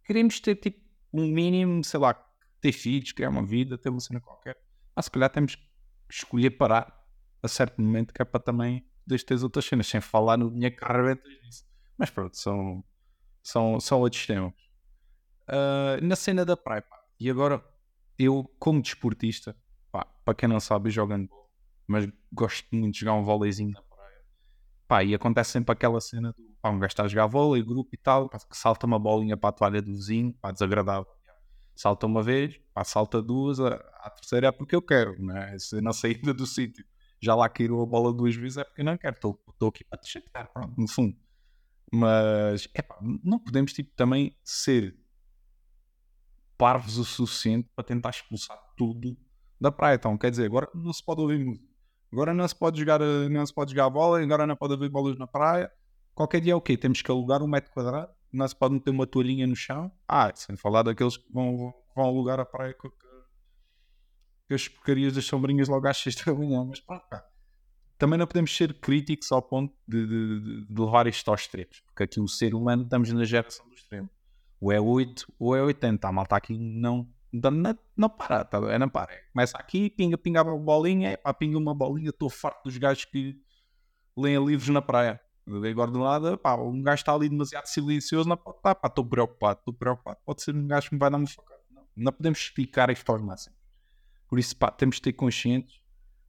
queremos 0.04 0.40
ter, 0.40 0.56
tipo, 0.56 0.80
um 1.12 1.26
mínimo, 1.26 1.84
sei 1.84 2.00
lá, 2.00 2.14
ter 2.60 2.72
filhos, 2.72 3.12
criar 3.12 3.30
uma 3.30 3.44
vida, 3.44 3.76
ter 3.76 3.90
uma 3.90 4.00
cena 4.00 4.20
qualquer. 4.20 4.56
Ah, 4.94 5.02
se 5.02 5.10
calhar 5.10 5.30
temos 5.30 5.54
que 5.54 5.62
escolher 6.10 6.50
parar 6.50 6.96
a 7.42 7.48
certo 7.48 7.80
momento, 7.80 8.12
que 8.12 8.22
é 8.22 8.24
para 8.24 8.40
também 8.40 8.86
deixar 9.06 9.34
as 9.34 9.42
outras 9.42 9.64
cenas, 9.64 9.86
sem 9.86 10.00
falar 10.00 10.36
no 10.36 10.50
dinheiro 10.50 10.76
que 10.76 10.84
arrebentas 10.84 11.30
nisso. 11.42 11.64
Mas 11.96 12.10
pronto, 12.10 12.36
são, 12.36 12.84
são, 13.42 13.78
são 13.80 14.00
outros 14.00 14.26
temas. 14.26 14.52
Uh, 15.48 16.02
na 16.02 16.16
cena 16.16 16.44
da 16.44 16.56
praia, 16.56 16.82
pá, 16.82 17.00
e 17.20 17.30
agora 17.30 17.64
eu, 18.18 18.44
como 18.58 18.82
desportista, 18.82 19.56
pá, 19.92 20.04
para 20.24 20.34
quem 20.34 20.48
não 20.48 20.58
sabe, 20.58 20.88
eu 20.88 20.92
jogo 20.92 21.12
handball, 21.12 21.50
mas 21.86 22.08
gosto 22.32 22.66
muito 22.74 22.94
de 22.94 23.00
jogar 23.00 23.14
um 23.14 23.22
voleizinho 23.22 23.72
na. 23.72 23.85
Pá, 24.88 25.02
e 25.02 25.14
acontece 25.14 25.50
sempre 25.52 25.72
aquela 25.72 26.00
cena 26.00 26.32
do 26.32 26.56
pá, 26.60 26.70
um 26.70 26.78
gajo 26.78 26.92
está 26.92 27.04
a 27.04 27.08
jogar 27.08 27.26
vôlei, 27.26 27.62
grupo 27.62 27.90
e 27.92 27.98
tal, 27.98 28.28
pá, 28.28 28.38
que 28.38 28.56
salta 28.56 28.86
uma 28.86 28.98
bolinha 28.98 29.36
para 29.36 29.50
a 29.50 29.52
toalha 29.52 29.82
do 29.82 29.92
vizinho, 29.92 30.32
pá, 30.34 30.52
desagradável. 30.52 31.06
Salta 31.74 32.06
uma 32.06 32.22
vez, 32.22 32.58
pá, 32.72 32.84
salta 32.84 33.20
duas, 33.20 33.60
a, 33.60 33.74
a 34.00 34.10
terceira 34.10 34.48
é 34.48 34.52
porque 34.52 34.74
eu 34.74 34.82
quero, 34.82 35.20
né? 35.22 35.58
se 35.58 35.80
na 35.80 35.92
saída 35.92 36.32
do 36.32 36.46
sítio 36.46 36.84
já 37.20 37.34
lá 37.34 37.48
caiu 37.48 37.80
a 37.80 37.86
bola 37.86 38.12
duas 38.12 38.34
vezes 38.34 38.58
é 38.58 38.64
porque 38.64 38.82
não 38.82 38.96
quero, 38.96 39.16
estou 39.16 39.68
aqui 39.68 39.84
para 39.84 39.98
te 39.98 40.10
chatear, 40.10 40.52
pronto, 40.52 40.74
no 40.78 40.88
fundo. 40.88 41.16
Mas, 41.92 42.68
não 43.22 43.38
podemos 43.38 43.72
tipo, 43.72 43.90
também 43.96 44.36
ser 44.44 44.96
parvos 46.58 46.98
o 46.98 47.04
suficiente 47.04 47.68
para 47.74 47.84
tentar 47.84 48.10
expulsar 48.10 48.58
tudo 48.76 49.16
da 49.60 49.70
praia. 49.70 49.96
Então, 49.96 50.16
quer 50.18 50.30
dizer, 50.30 50.46
agora 50.46 50.68
não 50.74 50.92
se 50.92 51.04
pode 51.04 51.20
ouvir 51.20 51.44
música. 51.44 51.66
Agora 52.16 52.32
não 52.32 52.48
se 52.48 52.54
pode 52.54 52.80
jogar, 52.80 52.98
não 52.98 53.44
se 53.44 53.52
pode 53.52 53.72
jogar 53.72 53.90
bola, 53.90 54.22
agora 54.22 54.46
não 54.46 54.56
pode 54.56 54.72
haver 54.72 54.88
bolas 54.88 55.18
na 55.18 55.26
praia. 55.26 55.70
Qualquer 56.14 56.40
dia 56.40 56.54
é 56.54 56.56
o 56.56 56.62
quê? 56.62 56.74
Temos 56.74 57.02
que 57.02 57.10
alugar 57.10 57.42
um 57.42 57.46
metro 57.46 57.70
quadrado, 57.70 58.10
não 58.32 58.48
se 58.48 58.56
pode 58.56 58.72
meter 58.72 58.90
uma 58.90 59.06
toalhinha 59.06 59.46
no 59.46 59.54
chão. 59.54 59.92
Ah, 60.08 60.32
sem 60.34 60.56
falar 60.56 60.82
daqueles 60.82 61.18
que 61.18 61.30
vão, 61.30 61.74
vão 61.94 62.06
alugar 62.06 62.40
a 62.40 62.46
praia 62.46 62.72
com, 62.72 62.88
com 62.88 64.54
as 64.54 64.66
porcarias 64.66 65.12
das 65.12 65.26
sombrinhas 65.26 65.68
logo 65.68 65.86
às 65.86 65.98
6 65.98 66.24
da 66.24 66.34
manhã. 66.34 66.64
Mas 66.64 66.80
pá, 66.80 67.00
pá, 67.00 67.22
também 67.98 68.18
não 68.18 68.26
podemos 68.26 68.56
ser 68.56 68.72
críticos 68.80 69.30
ao 69.30 69.42
ponto 69.42 69.74
de, 69.86 70.06
de, 70.06 70.66
de 70.68 70.80
levar 70.80 71.06
isto 71.06 71.30
aos 71.30 71.42
extremos, 71.42 71.82
porque 71.82 72.04
aqui 72.04 72.18
o 72.18 72.26
ser 72.26 72.54
humano 72.54 72.84
estamos 72.84 73.12
na 73.12 73.24
geração 73.26 73.68
do 73.68 73.74
extremo. 73.74 74.08
Ou 74.58 74.72
é 74.72 74.80
8 74.80 75.34
ou 75.38 75.54
é 75.54 75.62
80. 75.62 76.08
A 76.08 76.12
malta 76.12 76.34
aqui 76.34 76.56
não, 76.56 77.06
não, 77.32 77.78
não 77.96 78.08
para, 78.08 78.44
tá, 78.44 78.58
é 78.70 78.78
não 78.78 78.88
para. 78.88 79.12
Começa 79.32 79.56
aqui, 79.58 79.90
pinga, 79.90 80.16
pinga 80.16 80.42
uma 80.42 80.58
bolinha, 80.58 81.18
pá, 81.18 81.32
pinga 81.34 81.58
uma 81.58 81.74
bolinha, 81.74 82.10
estou 82.10 82.30
farto 82.30 82.64
dos 82.64 82.76
gajos 82.78 83.04
que 83.04 83.36
leem 84.16 84.44
livros 84.44 84.68
na 84.68 84.82
praia. 84.82 85.20
Agora 85.46 85.90
de 85.90 85.98
nada, 85.98 86.36
pá, 86.36 86.56
um 86.56 86.82
gajo 86.82 87.00
está 87.00 87.12
ali 87.12 87.28
demasiado 87.28 87.66
silencioso, 87.66 88.28
não 88.28 88.36
pode 88.36 88.56
estar, 88.56 88.74
pá, 88.74 88.88
estou 88.88 89.04
preocupado, 89.04 89.60
estou 89.60 89.74
preocupado. 89.74 90.18
Pode 90.24 90.42
ser 90.42 90.54
um 90.54 90.66
gajo 90.66 90.88
que 90.88 90.94
me 90.94 90.98
vai 90.98 91.10
dar 91.10 91.18
uma 91.18 91.26
facada. 91.26 91.60
Não, 91.70 91.82
não 91.96 92.12
podemos 92.12 92.38
explicar 92.38 92.90
isto 92.90 93.10
aos 93.10 93.22
máximos. 93.22 93.58
Por 94.28 94.38
isso, 94.38 94.56
pá, 94.56 94.70
temos 94.70 94.96
de 94.96 95.02
ter 95.02 95.12
conscientes 95.12 95.80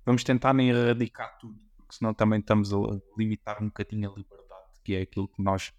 vamos 0.08 0.24
tentar 0.24 0.54
nem 0.54 0.70
erradicar 0.70 1.38
tudo, 1.38 1.60
porque 1.76 1.96
senão 1.96 2.14
também 2.14 2.40
estamos 2.40 2.74
a 2.74 2.78
limitar 3.18 3.62
um 3.62 3.66
bocadinho 3.66 4.10
a 4.10 4.16
liberdade, 4.16 4.72
que 4.82 4.96
é 4.96 5.02
aquilo 5.02 5.28
que 5.28 5.44
nós 5.44 5.74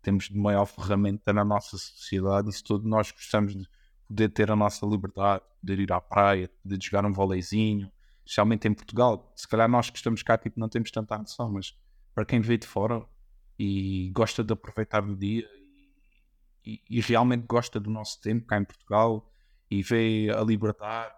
temos 0.00 0.24
de 0.24 0.38
maior 0.38 0.64
ferramenta 0.64 1.34
na 1.34 1.44
nossa 1.44 1.76
sociedade 1.76 2.48
e 2.48 2.52
se 2.54 2.64
todos 2.64 2.86
nós 2.86 3.12
gostamos 3.12 3.54
de 3.54 3.68
poder 4.14 4.28
ter 4.28 4.50
a 4.50 4.56
nossa 4.56 4.86
liberdade, 4.86 5.42
poder 5.60 5.80
ir 5.80 5.92
à 5.92 6.00
praia, 6.00 6.48
poder 6.62 6.80
jogar 6.80 7.04
um 7.04 7.12
voleizinho, 7.12 7.90
especialmente 8.24 8.68
em 8.68 8.72
Portugal. 8.72 9.32
Se 9.34 9.46
calhar 9.46 9.68
nós 9.68 9.90
que 9.90 9.96
estamos 9.96 10.22
cá 10.22 10.38
tipo, 10.38 10.58
não 10.58 10.68
temos 10.68 10.90
tanta 10.92 11.18
noção, 11.18 11.50
mas 11.50 11.76
para 12.14 12.24
quem 12.24 12.40
veio 12.40 12.58
de 12.58 12.66
fora 12.66 13.04
e 13.58 14.10
gosta 14.14 14.44
de 14.44 14.52
aproveitar 14.52 15.04
o 15.04 15.16
dia 15.16 15.48
e, 16.64 16.74
e, 16.74 16.98
e 16.98 17.00
realmente 17.00 17.44
gosta 17.46 17.80
do 17.80 17.90
nosso 17.90 18.20
tempo 18.20 18.46
cá 18.46 18.56
em 18.56 18.64
Portugal 18.64 19.28
e 19.68 19.82
vê 19.82 20.28
a 20.34 20.42
liberdade 20.42 21.14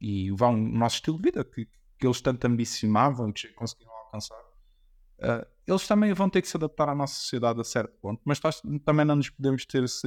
e 0.00 0.30
vão 0.30 0.54
o 0.54 0.56
nosso 0.56 0.96
estilo 0.96 1.18
de 1.18 1.22
vida 1.22 1.44
que, 1.44 1.68
que 1.98 2.06
eles 2.06 2.20
tanto 2.20 2.44
ambicionavam 2.46 3.32
que 3.32 3.48
conseguiram 3.48 3.92
alcançar, 3.92 4.40
uh, 4.40 5.46
eles 5.66 5.86
também 5.86 6.12
vão 6.12 6.28
ter 6.28 6.42
que 6.42 6.48
se 6.48 6.56
adaptar 6.56 6.88
à 6.88 6.94
nossa 6.94 7.14
sociedade 7.14 7.60
a 7.60 7.64
certo 7.64 7.98
ponto, 7.98 8.20
mas 8.24 8.38
também 8.84 9.04
não 9.04 9.16
nos 9.16 9.30
podemos 9.30 9.64
ter 9.64 9.88
se 9.88 10.06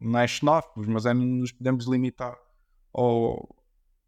não 0.00 0.18
é 0.18 0.26
xenófobos, 0.26 0.86
mas 0.86 1.06
é 1.06 1.14
nos 1.14 1.52
podemos 1.52 1.86
limitar 1.86 2.38
ao, 2.92 3.56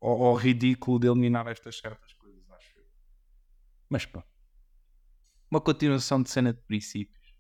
ao, 0.01 0.23
ao, 0.23 0.35
ridículo 0.35 0.99
de 0.99 1.09
eliminar 1.09 1.47
estas 1.47 1.79
certas 1.79 2.13
coisas, 2.15 2.49
acho 2.51 2.79
eu. 2.79 2.85
Mas 3.89 4.07
pá, 4.07 4.25
uma 5.51 5.61
continuação 5.61 6.23
de 6.23 6.31
cena 6.31 6.53
de 6.53 6.61
princípios. 6.63 7.35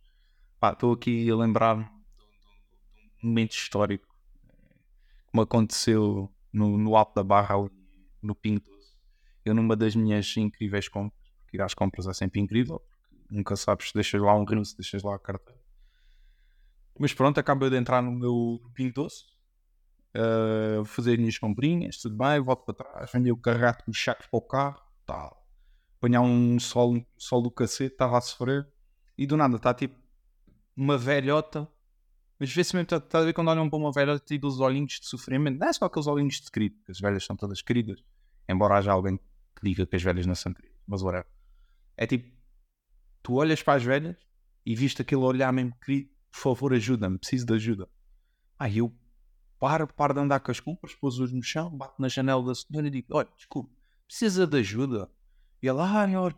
Estou 0.62 0.92
aqui 0.92 1.30
a 1.30 1.36
lembrar-me 1.36 1.84
de 1.84 3.24
um 3.24 3.28
momento 3.28 3.52
histórico 3.52 4.06
eh, 4.48 4.74
me 5.32 5.42
aconteceu 5.42 6.30
no, 6.52 6.76
no 6.76 6.96
alto 6.96 7.14
da 7.14 7.22
barra, 7.22 7.54
no 8.20 8.34
Doce. 8.34 8.96
Eu, 9.44 9.54
numa 9.54 9.76
das 9.76 9.94
minhas 9.94 10.36
incríveis 10.36 10.88
compras, 10.88 11.30
porque 11.38 11.56
ir 11.56 11.62
às 11.62 11.72
compras 11.72 12.06
é 12.06 12.12
sempre 12.12 12.40
incrível, 12.40 12.82
nunca 13.30 13.56
sabes 13.56 13.88
se 13.88 13.94
deixas 13.94 14.20
lá 14.20 14.34
um 14.34 14.44
rio, 14.44 14.64
se 14.64 14.76
deixas 14.76 15.02
lá 15.02 15.14
a 15.14 15.18
carteira. 15.18 15.59
Mas 17.00 17.14
pronto, 17.14 17.38
acabei 17.40 17.70
de 17.70 17.76
entrar 17.76 18.02
no 18.02 18.12
meu 18.12 18.60
Pingo 18.74 18.92
Doce, 18.92 19.24
uh, 20.14 20.84
fazer 20.84 21.12
as 21.12 21.18
minhas 21.18 21.38
comprinhas, 21.38 21.96
tudo 21.96 22.16
bem, 22.16 22.40
volto 22.40 22.64
para 22.66 22.74
trás, 22.74 23.10
venho 23.10 23.32
o 23.32 23.36
carregar 23.38 23.82
com 23.82 23.90
os 23.90 24.04
sacos 24.04 24.26
para 24.26 24.38
o 24.38 24.42
carro, 24.42 24.82
tal. 25.06 25.48
Apanhar 25.96 26.20
um 26.20 26.58
sol, 26.60 27.02
sol 27.16 27.40
do 27.40 27.50
cacete, 27.50 27.94
estava 27.94 28.18
a 28.18 28.20
sofrer, 28.20 28.68
e 29.16 29.26
do 29.26 29.36
nada 29.36 29.56
está 29.56 29.72
tipo 29.72 29.98
uma 30.76 30.98
velhota 30.98 31.66
mas 32.40 32.50
vê-se 32.54 32.74
mesmo, 32.74 32.96
está 32.96 33.18
a 33.18 33.22
ver 33.22 33.34
quando 33.34 33.48
olham 33.48 33.68
para 33.68 33.78
uma 33.78 33.92
velha 33.92 34.14
e 34.14 34.18
tipo 34.18 34.46
os 34.46 34.60
olhinhos 34.60 34.98
de 34.98 35.06
sofrimento. 35.06 35.58
Não 35.58 35.68
é 35.68 35.72
só 35.74 35.84
aqueles 35.84 36.06
olhinhos 36.06 36.40
de 36.40 36.50
querido, 36.50 36.74
que 36.86 36.90
as 36.90 36.98
velhas 36.98 37.22
são 37.22 37.36
todas 37.36 37.60
queridas. 37.60 38.02
Embora 38.48 38.78
haja 38.78 38.90
alguém 38.90 39.18
que 39.18 39.62
diga 39.62 39.86
que 39.86 39.94
as 39.94 40.02
velhas 40.02 40.24
não 40.24 40.34
são 40.34 40.54
queridas. 40.54 40.78
Mas 40.86 41.02
whatever. 41.02 41.30
É 41.98 42.06
tipo, 42.06 42.34
tu 43.22 43.34
olhas 43.34 43.62
para 43.62 43.74
as 43.74 43.84
velhas 43.84 44.16
e 44.64 44.74
viste 44.74 45.02
aquele 45.02 45.20
olhar 45.20 45.52
mesmo 45.52 45.78
querido, 45.84 46.08
por 46.30 46.38
favor 46.38 46.72
ajuda-me, 46.72 47.18
preciso 47.18 47.46
de 47.46 47.54
ajuda. 47.54 47.88
Aí 48.58 48.78
eu 48.78 48.94
paro, 49.58 49.86
paro 49.86 50.14
de 50.14 50.20
andar 50.20 50.40
com 50.40 50.50
as 50.50 50.60
compras, 50.60 50.94
pôs-os 50.94 51.32
no 51.32 51.42
chão, 51.42 51.70
bato 51.70 52.00
na 52.00 52.08
janela 52.08 52.44
da 52.44 52.54
senhora 52.54 52.86
e 52.86 52.90
digo, 52.90 53.08
olha, 53.10 53.28
desculpe, 53.36 53.74
precisa 54.06 54.46
de 54.46 54.58
ajuda? 54.58 55.10
E 55.62 55.68
ela, 55.68 55.84
ah, 55.84 56.20
olha, 56.20 56.36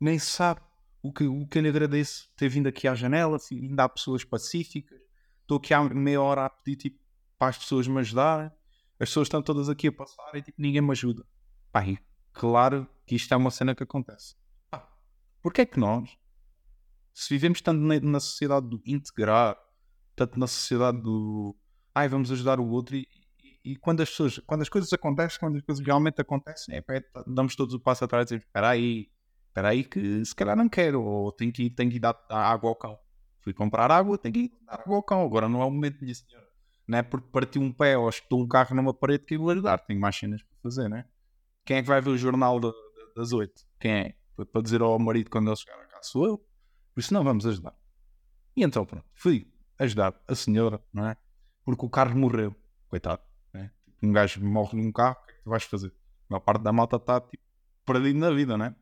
nem 0.00 0.18
sabe 0.18 0.60
o 1.02 1.12
que, 1.12 1.24
o 1.24 1.46
que 1.46 1.60
lhe 1.60 1.68
agradeço 1.68 2.30
ter 2.36 2.48
vindo 2.48 2.66
aqui 2.66 2.88
à 2.88 2.94
janela, 2.94 3.38
ainda 3.50 3.84
há 3.84 3.88
pessoas 3.88 4.24
pacíficas 4.24 5.06
estou 5.46 5.58
aqui 5.58 5.72
há 5.72 5.82
meia 5.82 6.20
hora 6.20 6.44
a 6.44 6.50
pedir 6.50 6.76
tipo, 6.76 6.98
para 7.38 7.48
as 7.48 7.58
pessoas 7.58 7.86
me 7.86 7.98
ajudarem, 8.00 8.50
as 8.98 9.08
pessoas 9.08 9.26
estão 9.26 9.40
todas 9.40 9.68
aqui 9.68 9.86
a 9.88 9.92
passar 9.92 10.34
e 10.34 10.42
tipo, 10.42 10.60
ninguém 10.60 10.82
me 10.82 10.90
ajuda. 10.90 11.24
Pá, 11.70 11.82
claro 12.32 12.86
que 13.06 13.14
isto 13.14 13.32
é 13.32 13.36
uma 13.36 13.50
cena 13.50 13.74
que 13.74 13.82
acontece. 13.82 14.34
Pá, 14.68 14.90
porque 15.40 15.60
é 15.60 15.66
que 15.66 15.78
nós, 15.78 16.10
se 17.16 17.30
vivemos 17.30 17.62
tanto 17.62 17.80
na, 17.80 17.98
na 17.98 18.20
sociedade 18.20 18.68
do 18.68 18.78
integrar, 18.84 19.56
tanto 20.14 20.38
na 20.38 20.46
sociedade 20.46 21.00
do 21.00 21.56
ai, 21.94 22.08
vamos 22.08 22.30
ajudar 22.30 22.60
o 22.60 22.68
outro 22.68 22.94
e, 22.94 23.08
e, 23.42 23.72
e, 23.72 23.76
quando 23.76 24.02
as 24.02 24.10
pessoas, 24.10 24.38
quando 24.46 24.60
as 24.60 24.68
coisas 24.68 24.92
acontecem, 24.92 25.40
quando 25.40 25.56
as 25.56 25.62
coisas 25.62 25.84
realmente 25.84 26.20
acontecem, 26.20 26.76
é, 26.76 26.82
pá, 26.82 27.24
damos 27.26 27.56
todos 27.56 27.74
o 27.74 27.80
passo 27.80 28.04
atrás 28.04 28.24
e 28.24 28.26
dizemos, 28.26 28.44
espera 28.44 28.68
aí, 28.68 29.10
espera 29.48 29.68
aí 29.70 29.82
que 29.82 30.22
se 30.26 30.34
calhar 30.34 30.54
não 30.54 30.68
quero, 30.68 31.02
ou 31.02 31.32
tenho 31.32 31.50
que 31.50 31.70
tenho 31.70 31.90
que 31.90 31.96
ir 31.96 32.00
dar 32.00 32.14
água 32.28 32.68
ao 32.68 32.76
cão. 32.76 32.98
Fui 33.40 33.54
comprar 33.54 33.90
água, 33.90 34.18
tenho 34.18 34.34
que 34.34 34.40
ir 34.40 34.52
dar 34.66 34.80
água 34.80 34.96
ao 34.96 35.02
cão. 35.02 35.24
Agora 35.24 35.48
não 35.48 35.62
é 35.62 35.64
o 35.64 35.70
momento, 35.70 36.02
minha 36.02 36.14
senhora. 36.14 36.46
Não 36.86 36.98
é 36.98 37.02
porque 37.02 37.28
partiu 37.32 37.62
um 37.62 37.72
pé 37.72 37.96
ou 37.96 38.10
espetou 38.10 38.42
um 38.42 38.46
carro 38.46 38.76
numa 38.76 38.92
parede 38.92 39.24
que 39.24 39.38
vou 39.38 39.48
ajudar. 39.48 39.78
Tenho 39.78 39.98
mais 39.98 40.16
cenas 40.16 40.42
para 40.42 40.58
fazer, 40.62 40.90
né? 40.90 41.06
Quem 41.64 41.78
é 41.78 41.82
que 41.82 41.88
vai 41.88 42.00
ver 42.02 42.10
o 42.10 42.18
jornal 42.18 42.60
de, 42.60 42.70
de, 42.70 43.14
das 43.16 43.32
oito? 43.32 43.62
Quem 43.80 43.90
é? 43.90 44.14
Para 44.52 44.60
dizer 44.60 44.82
ao 44.82 44.98
marido 44.98 45.30
quando 45.30 45.48
ele 45.48 45.56
chegar 45.56 45.80
a 45.80 45.86
casa, 45.86 46.02
sou 46.02 46.26
eu. 46.26 46.45
Por 46.96 47.00
isso 47.00 47.12
não 47.12 47.22
vamos 47.22 47.44
ajudar. 47.44 47.74
E 48.56 48.64
então, 48.64 48.86
pronto, 48.86 49.04
fui 49.12 49.46
ajudar 49.78 50.18
a 50.26 50.34
senhora, 50.34 50.82
não 50.90 51.06
é? 51.06 51.14
Porque 51.62 51.84
o 51.84 51.90
carro 51.90 52.16
morreu. 52.16 52.56
Coitado. 52.88 53.20
Né? 53.52 53.70
Um 54.02 54.10
gajo 54.10 54.42
morre 54.42 54.80
num 54.80 54.90
carro, 54.90 55.18
o 55.22 55.26
que 55.26 55.32
é 55.32 55.34
que 55.36 55.42
tu 55.42 55.50
vais 55.50 55.62
fazer? 55.62 55.92
A 56.30 56.40
parte 56.40 56.62
da 56.62 56.72
malta 56.72 56.96
está 56.96 57.20
tipo, 57.20 57.44
perdido 57.84 58.18
na 58.18 58.30
vida, 58.30 58.56
né? 58.56 58.74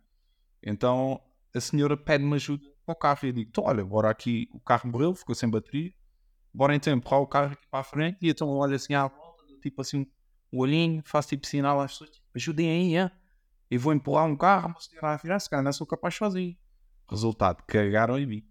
Então 0.62 1.20
a 1.52 1.60
senhora 1.60 1.96
pede-me 1.96 2.36
ajuda 2.36 2.64
o 2.86 2.94
carro. 2.94 3.18
E 3.24 3.26
eu 3.26 3.32
digo: 3.32 3.50
então, 3.50 3.64
olha, 3.64 3.84
bora 3.84 4.08
aqui, 4.08 4.48
o 4.52 4.60
carro 4.60 4.88
morreu, 4.88 5.12
ficou 5.12 5.34
sem 5.34 5.50
bateria, 5.50 5.92
bora 6.52 6.72
então 6.72 6.92
empurrar 6.92 7.20
o 7.20 7.26
carro 7.26 7.52
aqui 7.54 7.66
para 7.68 7.80
a 7.80 7.84
frente. 7.84 8.18
E 8.22 8.30
então 8.30 8.48
olha 8.48 8.76
assim 8.76 8.94
à 8.94 9.08
volta, 9.08 9.42
tipo 9.60 9.80
assim, 9.80 10.06
o 10.52 10.60
olhinho, 10.60 11.02
faço 11.04 11.30
tipo 11.30 11.48
sinal 11.48 11.80
às 11.80 11.90
pessoas: 11.90 12.10
tipo, 12.10 12.26
ajudem 12.32 12.70
aí, 12.70 12.96
hein? 12.96 13.10
e 13.68 13.76
vou 13.76 13.92
empurrar 13.92 14.26
um 14.26 14.36
carro, 14.36 14.68
uma 14.68 14.80
senhora 14.80 15.14
a 15.14 15.16
virar, 15.16 15.40
se 15.40 15.50
calhar 15.50 15.64
não 15.64 15.72
sou 15.72 15.84
capaz 15.84 16.14
sozinho. 16.14 16.56
Resultado, 17.08 17.62
cagaram 17.66 18.18
em 18.18 18.26
mim. 18.26 18.48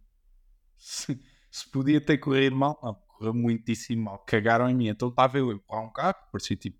se, 0.77 1.19
se 1.51 1.69
podia 1.69 1.99
ter 1.99 2.17
corrido 2.17 2.55
mal, 2.55 2.79
não, 2.83 2.93
correu 2.93 3.33
muitíssimo 3.33 4.03
mal. 4.03 4.19
Cagaram 4.19 4.69
em 4.69 4.75
mim. 4.75 4.87
Então 4.87 5.09
estava 5.09 5.37
eu 5.37 5.49
a 5.49 5.53
empurrar 5.53 5.83
um 5.83 5.91
carro, 5.91 6.15
parecia 6.31 6.55
tipo, 6.55 6.77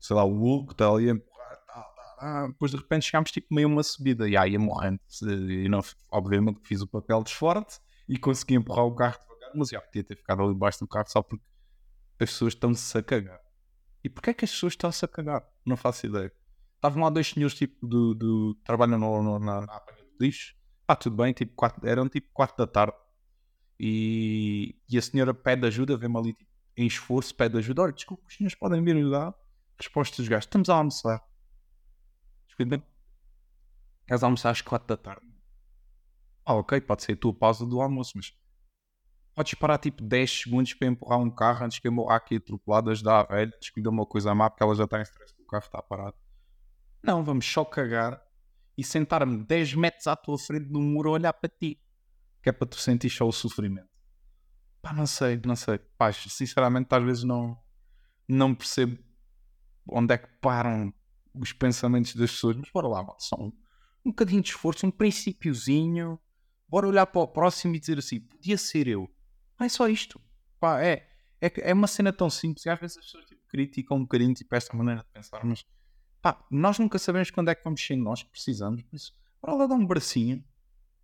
sei 0.00 0.16
lá, 0.16 0.24
o 0.24 0.38
Hulk 0.38 0.72
está 0.72 0.88
ali 0.88 1.10
a 1.10 1.12
empurrar, 1.12 1.56
tá, 1.66 1.82
tá, 1.82 2.16
tá. 2.18 2.46
depois 2.48 2.70
de 2.70 2.76
repente 2.76 3.06
chegámos 3.06 3.30
tipo 3.30 3.54
meio 3.54 3.68
uma 3.68 3.82
subida 3.82 4.28
e 4.28 4.36
aí 4.36 4.52
ia 4.52 4.58
morrendo. 4.58 5.00
E 5.22 5.68
não, 5.68 5.80
obviamente 6.10 6.60
fiz 6.62 6.80
o 6.80 6.86
papel 6.86 7.22
de 7.22 7.34
forte 7.34 7.80
e 8.08 8.18
consegui 8.18 8.54
empurrar 8.54 8.84
o 8.84 8.94
carro 8.94 9.18
devagar, 9.18 9.50
mas 9.54 9.68
já 9.68 9.80
podia 9.80 10.04
ter 10.04 10.16
ficado 10.16 10.42
ali 10.42 10.52
debaixo 10.52 10.80
do 10.80 10.88
carro 10.88 11.08
só 11.08 11.22
porque 11.22 11.44
as 12.12 12.30
pessoas 12.30 12.54
estão-se 12.54 12.96
a 12.96 13.02
cagar. 13.02 13.40
E 14.02 14.08
porquê 14.08 14.30
é 14.30 14.34
que 14.34 14.44
as 14.44 14.50
pessoas 14.50 14.74
estão-se 14.74 15.04
a 15.04 15.08
cagar? 15.08 15.42
Não 15.64 15.76
faço 15.76 16.06
ideia. 16.06 16.32
Estavam 16.76 17.02
lá 17.02 17.10
dois 17.10 17.28
senhores 17.28 17.56
tipo 17.56 17.86
do, 17.86 18.14
do 18.14 18.54
trabalham 18.62 18.98
no, 18.98 19.38
na, 19.38 19.62
na 19.62 19.74
apanha 19.74 20.04
de 20.04 20.26
lixo. 20.26 20.54
Ah, 20.86 20.96
tudo 20.96 21.16
bem, 21.16 21.32
tipo, 21.32 21.54
quatro, 21.54 21.86
eram 21.88 22.08
tipo 22.08 22.28
4 22.32 22.56
da 22.56 22.66
tarde. 22.66 22.96
E, 23.80 24.76
e 24.88 24.98
a 24.98 25.02
senhora 25.02 25.32
pede 25.34 25.66
ajuda, 25.66 25.96
vê-me 25.96 26.16
ali 26.18 26.32
tipo, 26.34 26.50
em 26.76 26.86
esforço, 26.86 27.34
pede 27.34 27.56
ajuda. 27.58 27.82
Olha, 27.82 27.92
desculpa, 27.92 28.24
os 28.26 28.36
senhores 28.36 28.54
podem 28.54 28.82
vir 28.84 28.96
ajudar. 28.96 29.34
Resposta 29.78 30.16
dos 30.16 30.28
gajos: 30.28 30.44
estamos 30.44 30.68
a 30.68 30.76
almoçar. 30.76 31.24
Desculpa, 32.46 32.84
a 34.10 34.24
almoçar 34.24 34.50
às 34.50 34.60
4 34.60 34.86
da 34.86 34.96
tarde. 34.96 35.26
Ah, 36.44 36.54
ok, 36.54 36.80
pode 36.82 37.02
ser 37.02 37.12
a 37.12 37.16
tua 37.16 37.32
pausa 37.32 37.66
do 37.66 37.80
almoço, 37.80 38.12
mas 38.16 38.36
podes 39.34 39.54
parar 39.54 39.78
tipo 39.78 40.02
10 40.02 40.42
segundos 40.42 40.74
para 40.74 40.88
empurrar 40.88 41.18
um 41.18 41.30
carro 41.30 41.64
antes 41.64 41.78
que 41.78 41.88
eu 41.88 41.92
morra 41.92 42.16
aqui 42.16 42.36
atropelado, 42.36 42.90
ajudar 42.90 43.20
a 43.20 43.22
velha, 43.24 43.52
descuida 43.58 43.88
uma 43.88 44.04
coisa 44.04 44.34
má 44.34 44.50
porque 44.50 44.62
ela 44.62 44.74
já 44.74 44.84
está 44.84 44.98
em 44.98 45.02
stress, 45.02 45.34
o 45.40 45.46
carro 45.46 45.64
está 45.64 45.82
parado. 45.82 46.16
Não, 47.02 47.24
vamos 47.24 47.50
só 47.50 47.64
cagar 47.64 48.22
e 48.76 48.82
sentar-me 48.84 49.44
10 49.44 49.74
metros 49.74 50.06
à 50.06 50.16
tua 50.16 50.38
frente 50.38 50.70
no 50.70 50.80
muro 50.80 51.10
a 51.10 51.12
olhar 51.12 51.32
para 51.32 51.48
ti, 51.48 51.80
que 52.42 52.48
é 52.48 52.52
para 52.52 52.66
tu 52.66 52.76
sentir 52.76 53.10
só 53.10 53.26
o 53.26 53.32
sofrimento. 53.32 53.88
Pá, 54.82 54.92
não 54.92 55.06
sei, 55.06 55.40
não 55.44 55.56
sei. 55.56 55.78
Pá, 55.96 56.12
sinceramente, 56.12 56.88
às 56.94 57.02
vezes 57.02 57.24
não, 57.24 57.58
não 58.28 58.54
percebo 58.54 58.98
onde 59.88 60.14
é 60.14 60.18
que 60.18 60.28
param 60.40 60.92
os 61.34 61.52
pensamentos 61.52 62.14
das 62.14 62.30
pessoas, 62.30 62.56
mas 62.56 62.70
bora 62.70 62.88
lá, 62.88 63.02
mano, 63.02 63.16
só 63.18 63.36
um, 63.36 63.52
um 64.04 64.10
bocadinho 64.10 64.42
de 64.42 64.50
esforço, 64.50 64.86
um 64.86 64.90
princípiozinho 64.90 66.18
bora 66.68 66.88
olhar 66.88 67.06
para 67.06 67.20
o 67.20 67.28
próximo 67.28 67.74
e 67.74 67.80
dizer 67.80 67.98
assim: 67.98 68.20
podia 68.20 68.58
ser 68.58 68.88
eu. 68.88 69.08
Não 69.58 69.66
é 69.66 69.68
só 69.68 69.88
isto. 69.88 70.20
Pá, 70.58 70.82
é, 70.82 71.08
é, 71.40 71.70
é 71.70 71.74
uma 71.74 71.86
cena 71.86 72.12
tão 72.12 72.28
simples 72.28 72.66
e 72.66 72.70
às 72.70 72.78
vezes 72.78 72.98
as 72.98 73.04
pessoas 73.04 73.24
tipo, 73.26 73.42
criticam 73.48 73.98
um 73.98 74.00
bocadinho 74.00 74.34
tipo, 74.34 74.54
esta 74.54 74.76
maneira 74.76 75.02
de 75.02 75.08
pensar, 75.12 75.44
mas 75.44 75.64
pá, 76.24 76.42
nós 76.50 76.78
nunca 76.78 76.98
sabemos 76.98 77.30
quando 77.30 77.50
é 77.50 77.54
que 77.54 77.62
vamos 77.62 77.84
ser 77.84 77.96
nós 77.96 78.22
que 78.22 78.30
precisamos. 78.30 78.82
Por 78.82 78.96
isso, 78.96 79.14
bora 79.42 79.58
lá 79.58 79.66
dar 79.66 79.74
um 79.74 79.86
bracinho 79.86 80.42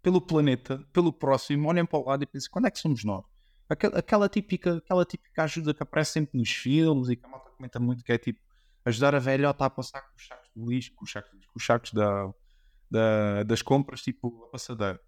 pelo 0.00 0.18
planeta, 0.18 0.82
pelo 0.94 1.12
próximo, 1.12 1.68
olhem 1.68 1.84
para 1.84 1.98
o 1.98 2.06
lado 2.06 2.22
e 2.22 2.26
pensem: 2.26 2.50
quando 2.50 2.66
é 2.66 2.70
que 2.70 2.78
somos 2.78 3.04
nós? 3.04 3.22
Aquela, 3.68 4.28
típica, 4.30 4.78
aquela 4.78 5.04
típica 5.04 5.44
ajuda 5.44 5.74
que 5.74 5.82
aparece 5.82 6.12
sempre 6.12 6.38
nos 6.38 6.50
filmes 6.50 7.10
e 7.10 7.16
que 7.16 7.26
a 7.26 7.28
malta 7.28 7.50
comenta 7.50 7.78
muito, 7.78 8.02
que 8.02 8.10
é 8.10 8.16
tipo 8.16 8.40
ajudar 8.84 9.14
a 9.14 9.18
velhota 9.18 9.66
a 9.66 9.70
passar 9.70 10.00
com 10.00 10.16
os 10.16 10.26
sacos 10.26 10.48
do 10.56 10.70
lixo, 10.70 10.92
com 10.94 11.04
os 11.04 11.12
sacos, 11.12 11.30
com 11.30 11.58
os 11.58 11.66
sacos 11.66 11.92
da, 11.92 12.32
da, 12.90 13.42
das 13.44 13.60
compras, 13.60 14.00
tipo 14.00 14.44
a 14.46 14.52
passadeira. 14.52 14.98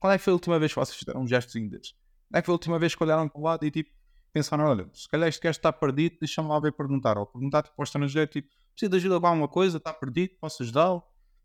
Qual 0.00 0.12
é 0.12 0.18
que 0.18 0.24
foi 0.24 0.32
a 0.32 0.34
última 0.34 0.58
vez 0.58 0.72
que 0.72 0.78
vocês 0.78 0.98
fizeram 0.98 1.22
um 1.22 1.26
gesto 1.26 1.58
desses? 1.70 1.92
Qual 1.92 2.38
é 2.38 2.42
que 2.42 2.46
foi 2.46 2.52
a 2.52 2.56
última 2.56 2.78
vez 2.80 2.96
que 2.96 3.02
olharam 3.02 3.28
para 3.28 3.40
o 3.40 3.44
lado 3.44 3.64
e 3.64 3.70
tipo 3.70 3.90
pensaram, 4.32 4.64
olha, 4.64 4.90
se 4.92 5.08
calhar 5.08 5.28
este 5.28 5.40
gajo 5.40 5.56
está 5.56 5.72
perdido, 5.72 6.18
deixa-me 6.20 6.48
lá 6.48 6.60
ver 6.60 6.72
perguntar. 6.72 7.16
Ou 7.16 7.24
perguntar 7.24 7.62
tipo, 7.62 7.76
ao 7.78 7.84
estrangeiro, 7.84 8.30
tipo, 8.30 8.48
precisa 8.76 8.90
de 8.90 8.96
ajuda 8.96 9.20
com 9.20 9.26
alguma 9.26 9.48
coisa, 9.48 9.78
está 9.78 9.92
perdido, 9.92 10.34
posso 10.40 10.62
ajudá-lo? 10.62 11.02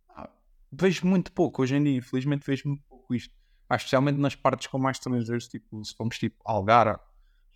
Ah, 0.09 0.29
vejo 0.71 1.07
muito 1.07 1.31
pouco, 1.31 1.61
hoje 1.61 1.75
em 1.75 1.83
dia, 1.83 1.97
infelizmente 1.97 2.45
vejo 2.45 2.67
muito 2.67 2.83
pouco 2.83 3.15
isto. 3.15 3.33
Ah, 3.69 3.75
especialmente 3.75 4.17
nas 4.19 4.35
partes 4.35 4.67
com 4.67 4.77
mais 4.77 4.97
estrangeiros, 4.97 5.47
tipo, 5.47 5.83
se 5.83 5.95
fomos 5.95 6.19
tipo 6.19 6.37
Algara, 6.45 6.99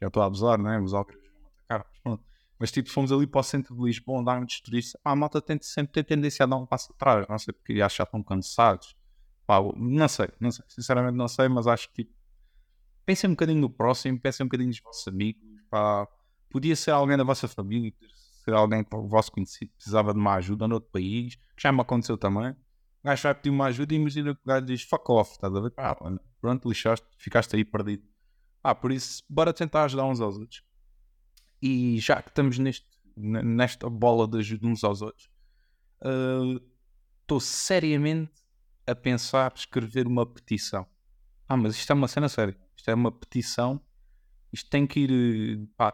já 0.01 0.07
estou 0.07 0.23
a 0.23 0.25
abusar, 0.25 0.57
não 0.57 0.71
é? 0.71 0.81
Os 0.81 0.93
algares 0.93 1.21
vão 1.21 1.47
atacar, 1.47 1.85
mas 1.89 1.99
pronto. 1.99 2.23
Mas 2.57 2.71
tipo, 2.71 2.89
fomos 2.89 3.11
ali 3.11 3.27
para 3.27 3.41
o 3.41 3.43
centro 3.43 3.75
de 3.75 3.83
Lisboa, 3.83 4.21
andar 4.21 4.37
muitos 4.37 4.61
turistas. 4.61 4.99
Ah, 5.03 5.11
a 5.11 5.15
malta 5.15 5.41
tem, 5.41 5.59
sempre 5.61 5.93
tem 5.93 6.03
tendência 6.03 6.43
a 6.43 6.47
dar 6.47 6.55
um 6.55 6.65
passo 6.65 6.93
atrás, 6.93 7.27
não 7.27 7.37
sei 7.37 7.53
porque 7.53 7.75
já 7.75 7.87
estão 7.87 8.23
cansados 8.23 8.95
não 9.77 10.07
sei, 10.07 10.27
não 10.39 10.51
sei, 10.51 10.65
sinceramente 10.67 11.15
não 11.15 11.27
sei, 11.27 11.47
mas 11.47 11.67
acho 11.67 11.87
que 11.89 12.03
tipo, 12.03 12.15
pensem 13.05 13.29
um 13.29 13.33
bocadinho 13.33 13.61
no 13.61 13.69
próximo, 13.69 14.19
pensem 14.19 14.43
um 14.43 14.47
bocadinho 14.47 14.69
nos 14.69 14.79
vossos 14.79 15.07
amigos. 15.07 15.41
Pá, 15.69 16.07
podia 16.49 16.75
ser 16.75 16.91
alguém 16.91 17.17
da 17.17 17.23
vossa 17.23 17.47
família, 17.47 17.91
ser 18.45 18.53
alguém 18.53 18.83
que 18.83 18.95
o 18.95 19.07
vosso 19.07 19.31
conhecido 19.31 19.71
precisava 19.75 20.13
de 20.13 20.19
uma 20.19 20.35
ajuda 20.35 20.67
noutro 20.67 20.89
país, 20.91 21.35
que 21.35 21.63
já 21.63 21.71
me 21.71 21.81
aconteceu 21.81 22.17
também. 22.17 22.51
O 22.51 22.55
gajo 23.03 23.23
vai 23.23 23.35
pedir 23.35 23.49
uma 23.49 23.65
ajuda 23.65 23.93
e 23.93 23.97
imagina 23.97 24.35
que 24.35 24.41
o 24.41 24.47
gajo 24.47 24.65
diz 24.65 24.83
fuck 24.83 25.11
off, 25.11 25.31
estás 25.31 25.53
a 25.55 25.59
ver? 25.59 25.73
Ah, 25.77 25.95
pronto, 26.39 26.69
lixaste, 26.69 27.05
ficaste 27.17 27.55
aí 27.55 27.65
perdido. 27.65 28.03
Ah, 28.63 28.73
por 28.73 28.91
isso, 28.91 29.23
bora 29.29 29.53
tentar 29.53 29.83
ajudar 29.83 30.05
uns 30.05 30.21
aos 30.21 30.37
outros. 30.37 30.63
E 31.61 31.99
já 31.99 32.21
que 32.21 32.29
estamos 32.29 32.57
neste, 32.57 32.87
nesta 33.15 33.89
bola 33.89 34.27
de 34.27 34.39
ajuda 34.39 34.67
uns 34.67 34.83
aos 34.83 35.01
outros, 35.01 35.29
uh, 36.01 36.61
estou 37.21 37.37
uh, 37.37 37.41
seriamente 37.41 38.31
a 38.87 38.95
pensar 38.95 39.51
escrever 39.55 40.07
uma 40.07 40.25
petição. 40.25 40.85
Ah, 41.47 41.57
mas 41.57 41.75
isto 41.75 41.91
é 41.91 41.93
uma 41.93 42.07
cena 42.07 42.29
séria. 42.29 42.57
Isto 42.75 42.91
é 42.91 42.93
uma 42.93 43.11
petição. 43.11 43.81
Isto 44.51 44.69
tem 44.69 44.87
que 44.87 45.01
ir, 45.01 45.67
pá, 45.75 45.91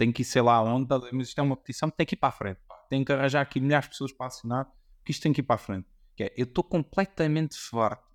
tem 0.00 0.10
que 0.10 0.22
ir 0.22 0.24
sei 0.24 0.40
lá 0.40 0.62
onde, 0.62 0.88
mas 1.12 1.28
isto 1.28 1.38
é 1.38 1.42
uma 1.42 1.54
petição 1.54 1.90
tem 1.90 2.06
que 2.06 2.14
ir 2.14 2.16
para 2.16 2.30
a 2.30 2.32
frente. 2.32 2.58
Tem 2.88 3.04
que 3.04 3.12
arranjar 3.12 3.42
aqui 3.42 3.60
milhares 3.60 3.84
de 3.84 3.90
pessoas 3.90 4.10
para 4.10 4.28
assinar, 4.28 4.66
que 5.04 5.10
isto 5.10 5.22
tem 5.22 5.30
que 5.30 5.42
ir 5.42 5.44
para 5.44 5.56
a 5.56 5.58
frente. 5.58 5.86
Que 6.16 6.24
é, 6.24 6.34
eu 6.38 6.44
estou 6.44 6.64
completamente 6.64 7.54
farto. 7.58 8.08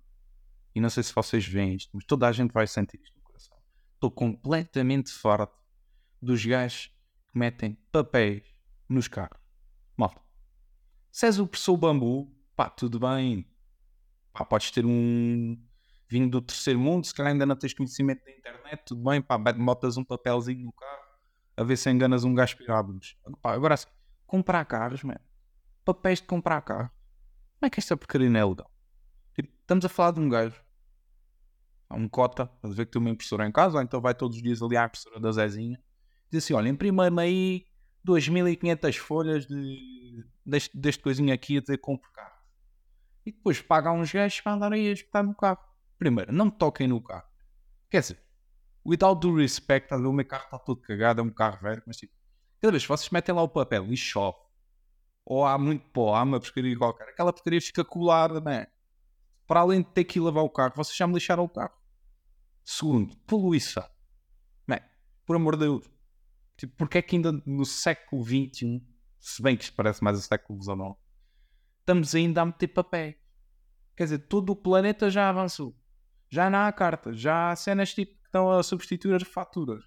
E 0.74 0.80
não 0.80 0.90
sei 0.90 1.04
se 1.04 1.14
vocês 1.14 1.46
veem 1.46 1.76
isto, 1.76 1.92
mas 1.94 2.04
toda 2.04 2.26
a 2.26 2.32
gente 2.32 2.50
vai 2.50 2.66
sentir 2.66 3.00
isto 3.00 3.16
no 3.16 3.22
coração. 3.22 3.56
Estou 3.94 4.10
completamente 4.10 5.12
farto 5.12 5.54
dos 6.20 6.44
gajos 6.44 6.86
que 7.30 7.38
metem 7.38 7.78
papéis 7.92 8.42
nos 8.88 9.06
carros. 9.06 9.38
Malta. 9.96 10.20
Se 11.12 11.26
és 11.26 11.38
o 11.38 11.46
professor 11.46 11.76
bambu, 11.76 12.36
pá, 12.56 12.68
tudo 12.68 12.98
bem, 12.98 13.48
pá, 14.32 14.44
podes 14.44 14.72
ter 14.72 14.84
um 14.84 15.56
vindo 16.08 16.40
do 16.40 16.44
terceiro 16.44 16.80
mundo, 16.80 17.06
se 17.06 17.14
calhar 17.14 17.30
ainda 17.30 17.46
não 17.46 17.54
tens 17.54 17.74
conhecimento 17.74 18.24
da 18.24 18.32
internet, 18.32 18.82
tudo 18.84 19.04
bem, 19.04 19.22
pá, 19.22 19.38
botas 19.38 19.96
um 19.96 20.04
papelzinho 20.04 20.64
no 20.64 20.72
carro, 20.72 20.95
a 21.56 21.64
ver 21.64 21.76
se 21.76 21.90
enganas 21.90 22.24
um 22.24 22.34
gajo 22.34 22.56
pirado. 22.56 22.98
Agora 23.42 23.74
assim, 23.74 23.86
comprar 24.26 24.64
carros, 24.64 25.02
mano, 25.02 25.20
papéis 25.84 26.20
de 26.20 26.26
comprar 26.26 26.60
carro, 26.62 26.90
como 27.58 27.66
é 27.66 27.70
que 27.70 27.80
esta 27.80 27.96
porcaria 27.96 28.28
não 28.28 28.40
é 28.40 28.44
legal? 28.44 28.70
Tipo, 29.34 29.52
estamos 29.60 29.84
a 29.84 29.88
falar 29.88 30.12
de 30.12 30.20
um 30.20 30.28
gajo, 30.28 30.62
há 31.88 31.96
um 31.96 32.08
cota, 32.08 32.50
a 32.62 32.68
ver 32.68 32.86
que 32.86 32.92
tem 32.92 33.00
uma 33.00 33.10
impressora 33.10 33.46
em 33.46 33.52
casa, 33.52 33.76
ou 33.76 33.82
então 33.82 34.00
vai 34.00 34.14
todos 34.14 34.36
os 34.36 34.42
dias 34.42 34.62
ali 34.62 34.76
à 34.76 34.84
impressora 34.84 35.20
da 35.20 35.32
Zezinha, 35.32 35.80
diz 36.30 36.44
assim: 36.44 36.54
olha, 36.54 36.68
imprima-me 36.68 37.22
aí 37.22 37.66
2500 38.04 38.96
folhas 38.96 39.46
de, 39.46 40.24
deste, 40.44 40.76
deste 40.76 41.02
coisinho 41.02 41.32
aqui 41.32 41.58
a 41.58 41.60
dizer 41.60 41.78
compro 41.78 42.10
carro 42.12 42.36
e 43.26 43.32
depois 43.32 43.60
paga 43.60 43.90
uns 43.90 44.12
gajos 44.12 44.40
para 44.40 44.52
andarem 44.52 44.88
a 44.88 44.92
espetar 44.92 45.24
no 45.24 45.34
carro. 45.34 45.58
Primeiro, 45.98 46.32
não 46.32 46.44
me 46.44 46.52
toquem 46.52 46.86
no 46.86 47.02
carro. 47.02 47.26
Quer 47.90 48.00
dizer, 48.00 48.22
without 48.86 49.20
due 49.20 49.42
respect, 49.42 49.92
o 49.92 50.12
meu 50.12 50.24
carro 50.24 50.44
está 50.44 50.58
todo 50.58 50.80
cagado, 50.80 51.20
é 51.20 51.24
um 51.24 51.30
carro 51.30 51.58
velho, 51.60 51.82
mas 51.86 51.96
tipo, 51.96 52.14
cada 52.60 52.70
vez 52.70 52.84
que 52.84 52.88
vocês 52.88 53.10
metem 53.10 53.34
lá 53.34 53.42
o 53.42 53.48
papel 53.48 53.92
e 53.92 53.96
chove, 53.96 54.38
ou 55.24 55.44
há 55.44 55.58
muito 55.58 55.84
pó, 55.90 56.14
há 56.14 56.22
uma 56.22 56.38
pescaria 56.38 56.76
qualquer, 56.78 57.08
aquela 57.08 57.32
pescaria 57.32 57.60
fica 57.60 57.84
colada, 57.84 58.40
né? 58.40 58.68
Para 59.46 59.60
além 59.60 59.82
de 59.82 59.88
ter 59.88 60.04
que 60.04 60.18
ir 60.18 60.22
lavar 60.22 60.44
o 60.44 60.50
carro, 60.50 60.72
vocês 60.76 60.96
já 60.96 61.06
me 61.06 61.14
lixaram 61.14 61.44
o 61.44 61.48
carro. 61.48 61.74
Segundo, 62.64 63.16
poluição. 63.26 63.88
Bem, 64.66 64.80
por 65.24 65.36
amor 65.36 65.56
de 65.56 65.64
Deus. 65.64 65.90
Tipo, 66.56 66.76
porque 66.76 66.98
é 66.98 67.02
que 67.02 67.16
ainda 67.16 67.32
no 67.44 67.64
século 67.64 68.24
XXI, 68.24 68.82
se 69.18 69.42
bem 69.42 69.56
que 69.56 69.64
isto 69.64 69.76
parece 69.76 70.02
mais 70.02 70.18
o 70.18 70.22
século 70.22 70.60
XIX, 70.60 70.78
estamos 71.80 72.14
ainda 72.14 72.42
a 72.42 72.46
meter 72.46 72.68
papéis. 72.68 73.16
Quer 73.96 74.04
dizer, 74.04 74.18
todo 74.20 74.50
o 74.50 74.56
planeta 74.56 75.10
já 75.10 75.28
avançou. 75.28 75.76
Já 76.28 76.50
não 76.50 76.60
há 76.60 76.72
cartas, 76.72 77.20
já 77.20 77.50
há 77.50 77.56
cenas 77.56 77.94
tipo 77.94 78.16
estão 78.36 78.50
a 78.50 78.62
substituir 78.62 79.14
as 79.14 79.22
faturas. 79.22 79.84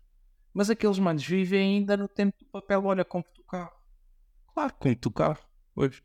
Mas 0.54 0.70
aqueles 0.70 0.98
manos 0.98 1.26
vivem 1.26 1.78
ainda 1.78 1.96
no 1.96 2.08
tempo 2.08 2.38
do 2.40 2.46
papel. 2.46 2.84
Olha, 2.86 3.06
compro 3.06 3.32
o 3.40 3.44
carro. 3.46 3.72
Claro, 4.54 4.74
compro 4.74 5.10
o 5.10 5.12
carro. 5.12 5.40
Pois. 5.76 6.02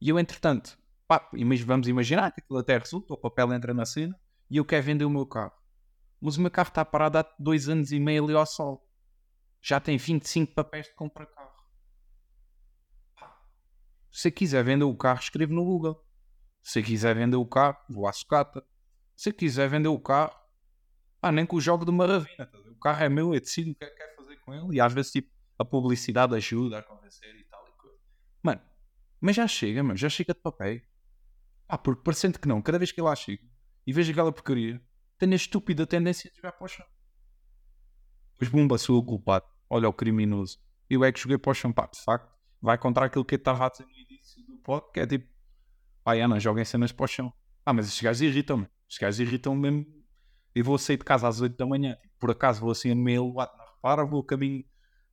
E 0.00 0.08
eu, 0.08 0.18
entretanto, 0.18 0.78
pá, 1.08 1.28
vamos 1.64 1.88
imaginar 1.88 2.32
que 2.32 2.40
aquilo 2.40 2.58
até 2.58 2.76
resulta, 2.78 3.14
o 3.14 3.16
papel 3.16 3.52
entra 3.52 3.74
na 3.74 3.84
cena 3.84 4.18
e 4.50 4.58
eu 4.58 4.64
quero 4.64 4.84
vender 4.84 5.04
o 5.04 5.10
meu 5.10 5.26
carro. 5.26 5.52
Mas 6.20 6.36
o 6.36 6.40
meu 6.42 6.50
carro 6.50 6.68
está 6.68 6.84
parado 6.84 7.18
há 7.18 7.34
dois 7.38 7.68
anos 7.68 7.92
e 7.92 7.98
meio 7.98 8.24
ali 8.24 8.34
ao 8.34 8.46
sol. 8.46 8.86
Já 9.62 9.80
tem 9.80 9.96
25 9.96 10.54
papéis 10.54 10.86
de 10.86 10.94
compra 10.94 11.26
carro. 11.26 11.50
Se 14.10 14.30
quiser 14.30 14.64
vender 14.64 14.84
o 14.84 14.96
carro, 14.96 15.20
escreve 15.20 15.54
no 15.54 15.64
Google. 15.64 16.04
Se 16.62 16.82
quiser 16.82 17.14
vender 17.14 17.36
o 17.36 17.46
carro, 17.46 17.78
vou 17.88 18.06
à 18.06 18.12
sucata. 18.12 18.64
Se 19.16 19.32
quiser 19.32 19.68
vender 19.68 19.88
o 19.88 19.98
carro, 19.98 20.34
ah, 21.22 21.32
nem 21.32 21.46
que 21.46 21.54
o 21.54 21.60
jogo 21.60 21.84
de 21.84 21.90
uma 21.90 22.06
ravina. 22.06 22.46
Tá? 22.46 22.58
O 22.70 22.78
carro 22.78 23.04
é 23.04 23.08
meu, 23.08 23.34
eu 23.34 23.40
decido 23.40 23.72
o 23.72 23.74
que 23.74 23.84
é 23.84 23.90
que 23.90 23.96
quer 23.96 24.16
fazer 24.16 24.36
com 24.38 24.54
ele. 24.54 24.76
E 24.76 24.80
às 24.80 24.92
vezes, 24.92 25.12
tipo, 25.12 25.30
a 25.58 25.64
publicidade 25.64 26.34
ajuda 26.34 26.78
a 26.78 26.82
convencer 26.82 27.34
e 27.36 27.44
tal 27.44 27.64
e 27.68 27.72
coisa. 27.80 27.98
Mano, 28.42 28.60
mas 29.20 29.36
já 29.36 29.46
chega, 29.46 29.82
mano, 29.82 29.96
já 29.96 30.08
chega 30.08 30.32
de 30.32 30.40
papel. 30.40 30.80
Ah, 31.68 31.78
porque 31.78 32.02
parecendo 32.02 32.38
que 32.38 32.48
não, 32.48 32.62
cada 32.62 32.78
vez 32.78 32.90
que 32.90 33.00
eu 33.00 33.04
lá 33.04 33.14
chego 33.14 33.44
e 33.86 33.92
vejo 33.92 34.10
aquela 34.10 34.32
porcaria, 34.32 34.80
tenho 35.18 35.32
a 35.32 35.36
estúpida 35.36 35.86
tendência 35.86 36.30
de 36.30 36.36
jogar 36.36 36.52
para 36.52 36.64
o 36.64 36.68
chão. 36.68 36.86
Pois 38.38 38.50
bumba, 38.50 38.78
sou 38.78 38.98
o 38.98 39.04
culpado. 39.04 39.44
Olha 39.68 39.88
o 39.88 39.92
criminoso. 39.92 40.58
Eu 40.88 41.04
é 41.04 41.12
que 41.12 41.20
joguei 41.20 41.36
para 41.36 41.50
o 41.50 41.54
chão, 41.54 41.70
pá, 41.70 41.86
de 41.86 42.00
facto. 42.00 42.34
Vai 42.60 42.78
contra 42.78 43.04
aquilo 43.04 43.24
que 43.24 43.34
eu 43.34 43.38
estava 43.38 43.66
a 43.66 43.68
dizer 43.68 43.84
no 43.84 43.92
início 43.92 44.42
do 44.46 44.56
pod, 44.56 44.86
que 44.92 45.00
é 45.00 45.06
tipo, 45.06 45.28
pá, 46.02 46.14
Ana, 46.14 46.40
joguem 46.40 46.64
cenas 46.64 46.90
para 46.90 47.04
o 47.04 47.06
chão. 47.06 47.32
Ah, 47.64 47.72
mas 47.72 47.86
estes 47.86 48.02
gajos 48.02 48.22
irritam-me. 48.22 48.66
Estes 48.88 48.98
gajos 48.98 49.20
irritam-me 49.20 49.70
mesmo. 49.70 49.99
Eu 50.54 50.64
vou 50.64 50.78
sair 50.78 50.96
de 50.96 51.04
casa 51.04 51.28
às 51.28 51.40
8 51.40 51.56
da 51.56 51.66
manhã. 51.66 51.96
Por 52.18 52.30
acaso 52.30 52.60
vou 52.60 52.70
assim 52.70 52.90
a 52.90 52.94
meio 52.94 53.24
elevado 53.24 53.56
na 53.56 53.64
repara, 53.64 54.04
vou 54.04 54.22
caminho 54.22 54.64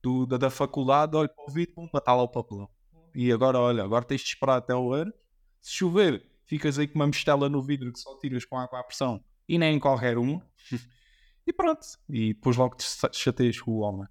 do, 0.02 0.26
da, 0.26 0.36
da 0.36 0.50
faculdade, 0.50 1.16
olho 1.16 1.28
para 1.28 1.44
o 1.44 1.50
vídeo, 1.50 1.74
pum, 1.74 1.88
está 1.92 2.14
lá 2.14 2.22
o 2.22 2.28
papelão. 2.28 2.68
E 3.14 3.32
agora, 3.32 3.58
olha, 3.58 3.82
agora 3.82 4.04
tens 4.04 4.20
de 4.20 4.28
esperar 4.28 4.56
até 4.56 4.74
o 4.74 4.92
ano. 4.92 5.12
Se 5.60 5.72
chover, 5.72 6.24
ficas 6.44 6.78
aí 6.78 6.86
com 6.86 6.98
uma 6.98 7.06
mistela 7.06 7.48
no 7.48 7.62
vidro 7.62 7.92
que 7.92 7.98
só 7.98 8.16
tiras 8.18 8.44
com 8.44 8.58
água 8.58 8.80
à 8.80 8.84
pressão 8.84 9.22
e 9.48 9.58
nem 9.58 9.76
em 9.76 9.78
qualquer 9.80 10.18
um. 10.18 10.40
e 11.46 11.52
pronto. 11.52 11.86
E 12.08 12.34
depois 12.34 12.56
logo 12.56 12.76
te 12.76 12.84
chateias 13.12 13.60
com 13.60 13.72
o 13.72 13.78
homem. 13.78 14.06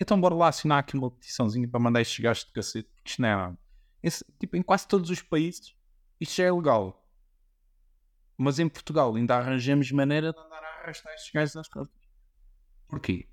Então 0.00 0.20
bora 0.20 0.34
lá 0.34 0.48
assinar 0.48 0.78
aqui 0.78 0.96
uma 0.96 1.10
petiçãozinha 1.10 1.66
para 1.68 1.80
mandar 1.80 2.00
estes 2.02 2.18
gajos 2.20 2.44
de 2.44 2.52
cacete, 2.52 2.88
porque 2.94 3.10
isto 3.10 3.22
não 3.22 3.28
é 3.28 3.36
nada. 3.36 3.58
Esse, 4.02 4.24
tipo, 4.38 4.56
em 4.56 4.62
quase 4.62 4.86
todos 4.86 5.08
os 5.08 5.22
países 5.22 5.74
isto 6.20 6.36
já 6.36 6.44
é 6.44 6.52
legal. 6.52 7.05
Mas 8.36 8.58
em 8.58 8.68
Portugal 8.68 9.14
ainda 9.14 9.36
arranjamos 9.36 9.90
maneira 9.92 10.32
de 10.32 10.38
andar 10.38 10.62
a 10.62 10.82
arrastar 10.82 11.12
estes 11.14 11.32
gajos 11.32 11.54
nas 11.54 11.68
costas. 11.68 12.02
Porquê? 12.88 13.28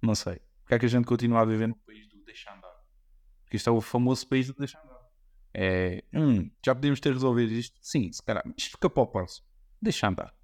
Não 0.00 0.14
sei. 0.14 0.40
Porque 0.62 0.74
é 0.74 0.78
que 0.78 0.86
a 0.86 0.88
gente 0.88 1.06
continua 1.06 1.40
a 1.40 1.44
viver 1.44 1.68
no 1.68 1.76
país 1.76 2.08
do 2.08 2.22
deixa 2.24 2.52
andar? 2.52 2.74
Porque 3.44 3.56
isto 3.56 3.68
é 3.68 3.72
o 3.72 3.80
famoso 3.80 4.26
país 4.26 4.46
do 4.46 4.54
deixa 4.54 4.78
andar. 4.78 5.00
É, 5.54 6.04
hum, 6.12 6.50
já 6.64 6.74
podíamos 6.74 7.00
ter 7.00 7.12
resolvido 7.12 7.52
isto? 7.52 7.78
Sim, 7.82 8.10
se 8.12 8.22
calhar. 8.22 8.44
Isto 8.56 8.72
fica 8.72 8.88
para 8.88 9.02
o 9.02 9.06
próximo. 9.06 9.46
Deixa 9.80 10.08
andar. 10.08 10.34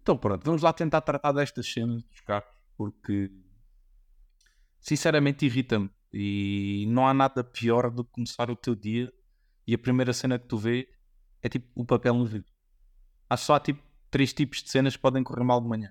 Então 0.00 0.16
pronto, 0.16 0.44
vamos 0.44 0.62
lá 0.62 0.72
tentar 0.72 1.00
tratar 1.00 1.32
destas 1.32 1.66
cenas 1.72 2.02
dos 2.02 2.20
carros, 2.20 2.50
porque 2.76 3.30
sinceramente 4.80 5.46
irrita-me. 5.46 5.90
E 6.12 6.84
não 6.88 7.06
há 7.06 7.14
nada 7.14 7.42
pior 7.42 7.90
do 7.90 8.04
que 8.04 8.10
começar 8.10 8.50
o 8.50 8.56
teu 8.56 8.74
dia 8.74 9.10
e 9.66 9.74
a 9.74 9.78
primeira 9.78 10.12
cena 10.12 10.38
que 10.38 10.46
tu 10.46 10.58
vês 10.58 10.86
é 11.40 11.48
tipo 11.48 11.68
o 11.74 11.86
papel 11.86 12.14
no 12.14 12.26
vidro. 12.26 12.51
Acho 13.32 13.46
só 13.46 13.54
há 13.54 13.60
tipo 13.60 13.82
três 14.10 14.30
tipos 14.34 14.62
de 14.62 14.68
cenas 14.68 14.94
que 14.94 15.00
podem 15.00 15.24
correr 15.24 15.42
mal 15.42 15.58
de 15.58 15.66
manhã. 15.66 15.90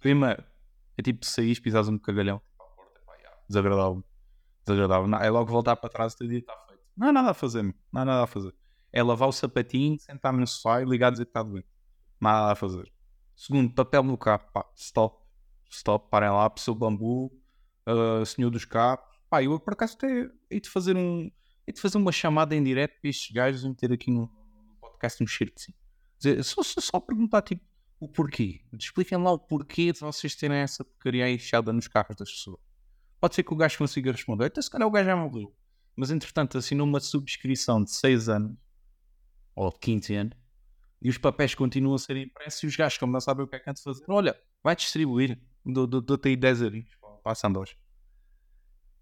Primeiro, 0.00 0.42
é 0.98 1.02
tipo 1.02 1.24
sair, 1.24 1.60
pisares 1.60 1.86
um 1.86 1.96
cagalhão. 1.96 2.42
Desagradável. 3.48 4.02
Desagradável. 4.66 5.14
É 5.18 5.30
logo 5.30 5.48
voltar 5.48 5.76
para 5.76 5.88
trás 5.88 6.16
e 6.20 6.24
o 6.24 6.28
dia 6.28 6.40
está 6.40 6.52
feito. 6.66 6.82
Não 6.96 7.10
há 7.10 7.12
nada 7.12 7.30
a 7.30 7.34
fazer, 7.34 7.62
não 7.62 8.02
há 8.02 8.04
nada 8.04 8.24
a 8.24 8.26
fazer. 8.26 8.52
É 8.92 9.04
lavar 9.04 9.28
o 9.28 9.32
sapatinho, 9.32 10.00
sentar-me 10.00 10.40
no 10.40 10.48
sofá 10.48 10.82
e 10.82 10.84
ligar 10.84 11.06
a 11.06 11.10
dizer 11.12 11.26
que 11.26 11.30
está 11.30 11.44
doente. 11.44 11.68
Nada 12.20 12.50
a 12.50 12.56
fazer. 12.56 12.92
Segundo, 13.36 13.72
papel 13.72 14.02
no 14.02 14.18
carro. 14.18 14.50
Pá, 14.52 14.68
stop. 14.74 15.24
Stop, 15.70 16.10
parem 16.10 16.30
lá, 16.30 16.50
pessoa 16.50 16.76
bambu 16.76 17.26
uh, 17.86 18.26
senhor 18.26 18.50
dos 18.50 18.64
carros. 18.64 19.06
Pá, 19.30 19.44
eu 19.44 19.60
por 19.60 19.74
acaso 19.74 19.94
até 19.94 20.28
hei 20.50 20.60
de 20.60 20.68
fazer 20.68 20.96
um. 20.96 21.30
Hei 21.68 21.72
de 21.72 21.80
fazer 21.80 21.98
uma 21.98 22.10
chamada 22.10 22.52
em 22.56 22.64
direto 22.64 23.00
para 23.00 23.10
estes 23.10 23.30
gajos 23.30 23.62
e 23.62 23.68
meter 23.68 23.92
aqui 23.92 24.10
no 24.10 24.28
podcast 24.80 25.22
um 25.22 25.26
sim. 25.28 25.72
Dizer, 26.18 26.42
só, 26.42 26.62
só, 26.62 26.80
só, 26.80 27.00
perguntar 27.00 27.42
tipo 27.42 27.64
o 28.00 28.08
porquê. 28.08 28.62
Expliquem 28.78 29.18
lá 29.18 29.32
o 29.32 29.38
porquê 29.38 29.92
de 29.92 30.00
vocês 30.00 30.34
terem 30.34 30.58
essa 30.58 30.84
porcaria 30.84 31.30
enxada 31.30 31.72
nos 31.72 31.88
carros 31.88 32.16
das 32.16 32.30
pessoas. 32.30 32.60
Pode 33.20 33.34
ser 33.34 33.42
que 33.42 33.52
o 33.52 33.56
gajo 33.56 33.78
consiga 33.78 34.12
responder. 34.12 34.46
Até 34.46 34.60
se 34.60 34.70
calhar 34.70 34.86
o 34.86 34.90
gajo 34.90 35.06
já 35.06 35.16
morreu. 35.16 35.54
Mas 35.94 36.10
entretanto 36.10 36.58
assinou 36.58 36.86
uma 36.86 37.00
subscrição 37.00 37.82
de 37.82 37.90
6 37.90 38.28
anos 38.28 38.56
ou 39.54 39.70
de 39.70 39.78
15 39.78 40.14
anos 40.14 40.36
e 41.00 41.08
os 41.08 41.18
papéis 41.18 41.54
continuam 41.54 41.94
a 41.94 41.98
ser 41.98 42.16
impressos 42.16 42.62
e 42.62 42.66
os 42.66 42.76
gajos, 42.76 42.98
como 42.98 43.12
não 43.12 43.20
sabem 43.20 43.44
o 43.44 43.48
que 43.48 43.56
é 43.56 43.58
que 43.58 43.70
há 43.70 43.72
de 43.72 43.82
fazer, 43.82 44.04
olha, 44.08 44.38
vai 44.62 44.74
distribuir. 44.74 45.40
Dou-te 45.64 46.28
aí 46.28 46.36
10 46.36 46.62
euros 46.62 46.84
para 47.22 47.32
a 47.32 47.34
Sandoz. 47.34 47.76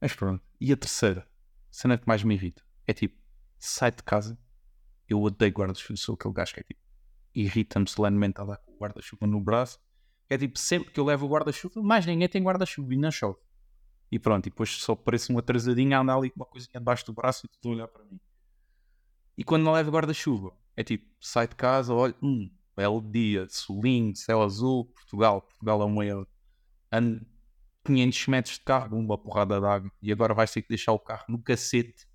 Mas 0.00 0.14
pronto. 0.14 0.42
E 0.60 0.72
a 0.72 0.76
terceira, 0.76 1.28
cena 1.70 1.98
que 1.98 2.06
mais 2.06 2.22
me 2.22 2.34
irrita, 2.34 2.62
é 2.86 2.92
tipo, 2.92 3.18
sai 3.58 3.90
de 3.90 4.02
casa, 4.02 4.38
eu 5.08 5.22
odeio 5.22 5.52
guarda-chuva, 5.52 5.96
sou 5.96 6.14
aquele 6.14 6.34
gajo 6.34 6.54
que 6.54 6.60
é 6.60 6.62
tipo, 6.62 6.80
irrita-me 7.34 7.88
solenemente 7.88 8.40
a 8.40 8.44
dar 8.44 8.56
com 8.58 8.72
o 8.72 8.78
guarda-chuva 8.78 9.26
no 9.26 9.40
braço. 9.40 9.78
É 10.28 10.38
tipo, 10.38 10.58
sempre 10.58 10.90
que 10.92 11.00
eu 11.00 11.04
levo 11.04 11.26
o 11.26 11.28
guarda-chuva, 11.28 11.82
mais 11.82 12.06
ninguém 12.06 12.28
tem 12.28 12.42
guarda-chuva 12.42 12.94
e 12.94 12.96
não 12.96 13.10
chove. 13.10 13.38
E 14.10 14.18
pronto, 14.18 14.46
e 14.46 14.50
depois 14.50 14.70
só 14.70 14.94
parece 14.94 15.32
um 15.32 15.38
atrasadinho 15.38 15.96
a 15.96 16.00
andar 16.00 16.16
ali 16.16 16.30
com 16.30 16.40
uma 16.40 16.46
coisinha 16.46 16.78
debaixo 16.78 17.04
do 17.06 17.12
braço 17.12 17.46
e 17.46 17.48
tudo 17.48 17.74
olhar 17.74 17.88
para 17.88 18.04
mim. 18.04 18.20
E 19.36 19.42
quando 19.42 19.64
não 19.64 19.72
levo 19.72 19.90
guarda-chuva, 19.90 20.56
é 20.76 20.84
tipo, 20.84 21.06
sai 21.20 21.48
de 21.48 21.56
casa, 21.56 21.92
olha, 21.92 22.14
hum, 22.22 22.50
belo 22.76 23.00
dia, 23.00 23.46
solinho, 23.48 24.14
céu 24.14 24.42
azul, 24.42 24.86
Portugal, 24.86 25.42
Portugal 25.42 25.82
é 25.82 25.84
um 25.84 25.94
maior. 25.94 26.26
Ando 26.92 27.26
500 27.84 28.26
metros 28.28 28.54
de 28.58 28.64
carro, 28.64 28.96
uma 28.96 29.18
porrada 29.18 29.60
d'água, 29.60 29.90
e 30.00 30.12
agora 30.12 30.32
vais 30.32 30.50
ter 30.50 30.62
que 30.62 30.68
deixar 30.68 30.92
o 30.92 30.98
carro 30.98 31.24
no 31.28 31.42
cacete, 31.42 32.06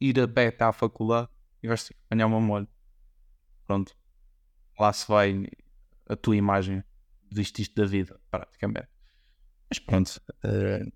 ir 0.00 0.18
a 0.20 0.24
até 0.24 0.64
à 0.64 0.72
faculdade 0.72 1.28
e 1.62 1.68
vais 1.68 1.84
ter 1.84 1.94
que 1.94 2.00
apanhar 2.06 2.26
uma 2.26 2.40
molho. 2.40 2.68
Pronto. 3.66 3.99
Lá 4.80 4.92
se 4.94 5.06
vai 5.06 5.46
a 6.08 6.16
tua 6.16 6.36
imagem. 6.36 6.82
Desististe 7.30 7.74
da 7.74 7.84
vida, 7.84 8.18
praticamente. 8.30 8.88
Mas 9.68 9.78
pronto. 9.78 10.20
Uh, 10.42 10.90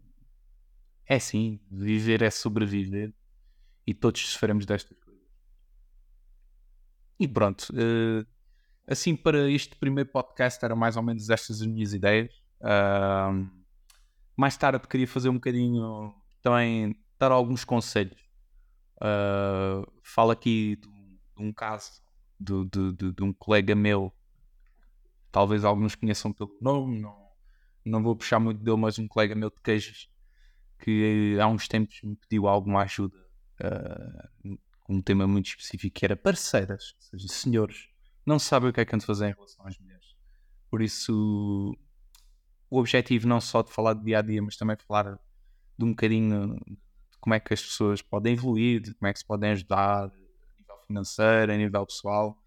é 1.06 1.16
assim. 1.16 1.60
Viver 1.70 2.22
é 2.22 2.30
sobreviver. 2.30 3.12
E 3.86 3.92
todos 3.92 4.26
sofremos 4.30 4.64
destas 4.64 4.98
coisas. 4.98 5.22
E 7.20 7.28
pronto. 7.28 7.68
Uh, 7.72 8.26
assim, 8.86 9.14
para 9.14 9.50
este 9.50 9.76
primeiro 9.76 10.08
podcast, 10.10 10.64
eram 10.64 10.76
mais 10.76 10.96
ou 10.96 11.02
menos 11.02 11.28
estas 11.28 11.60
as 11.60 11.66
minhas 11.66 11.92
ideias. 11.92 12.34
Uh, 12.60 13.48
mais 14.34 14.56
tarde 14.56 14.88
queria 14.88 15.06
fazer 15.06 15.28
um 15.28 15.34
bocadinho 15.34 16.14
também 16.42 16.98
dar 17.18 17.30
alguns 17.30 17.64
conselhos. 17.64 18.20
Uh, 18.96 19.86
falo 20.02 20.30
aqui 20.30 20.76
de 20.76 20.88
um, 20.88 21.18
de 21.36 21.42
um 21.42 21.52
caso 21.52 22.03
de, 22.38 22.64
de, 22.66 22.92
de, 22.92 23.12
de, 23.12 23.22
um 23.22 23.32
colega 23.32 23.74
meu, 23.74 24.12
talvez 25.30 25.64
alguns 25.64 25.94
conheçam 25.94 26.32
pelo 26.32 26.56
nome, 26.60 27.00
não, 27.00 27.16
não 27.84 28.02
vou 28.02 28.16
puxar 28.16 28.38
muito 28.38 28.62
dele, 28.62 28.76
mas 28.76 28.98
um 28.98 29.08
colega 29.08 29.34
meu 29.34 29.50
de 29.50 29.60
queijas 29.62 30.08
que 30.78 31.38
há 31.40 31.46
uns 31.46 31.68
tempos 31.68 32.00
me 32.02 32.16
pediu 32.16 32.46
alguma 32.46 32.82
ajuda 32.82 33.16
uh, 33.62 34.58
um 34.88 35.00
tema 35.00 35.26
muito 35.26 35.46
específico 35.46 35.94
que 35.98 36.04
era 36.04 36.16
parceiras, 36.16 36.94
ou 36.96 37.02
seja, 37.02 37.28
senhores, 37.28 37.88
não 38.26 38.38
sabem 38.38 38.70
o 38.70 38.72
que 38.72 38.80
é 38.80 38.84
que 38.84 38.94
han 38.94 38.98
de 38.98 39.06
fazer 39.06 39.28
em 39.28 39.34
relação 39.34 39.66
às 39.66 39.78
mulheres. 39.78 40.14
Por 40.70 40.82
isso 40.82 41.76
o 42.70 42.78
objetivo 42.78 43.28
não 43.28 43.40
só 43.40 43.62
de 43.62 43.70
falar 43.70 43.94
do 43.94 44.04
dia 44.04 44.18
a 44.18 44.22
dia, 44.22 44.42
mas 44.42 44.56
também 44.56 44.76
de 44.76 44.84
falar 44.84 45.18
de 45.78 45.84
um 45.84 45.90
bocadinho 45.90 46.56
de 46.66 47.18
como 47.20 47.34
é 47.34 47.40
que 47.40 47.54
as 47.54 47.62
pessoas 47.62 48.02
podem 48.02 48.34
evoluir, 48.34 48.80
de 48.80 48.94
como 48.94 49.08
é 49.08 49.12
que 49.12 49.18
se 49.18 49.24
podem 49.24 49.50
ajudar 49.50 50.10
financeiro, 50.94 51.52
a 51.52 51.56
nível 51.56 51.86
pessoal, 51.86 52.38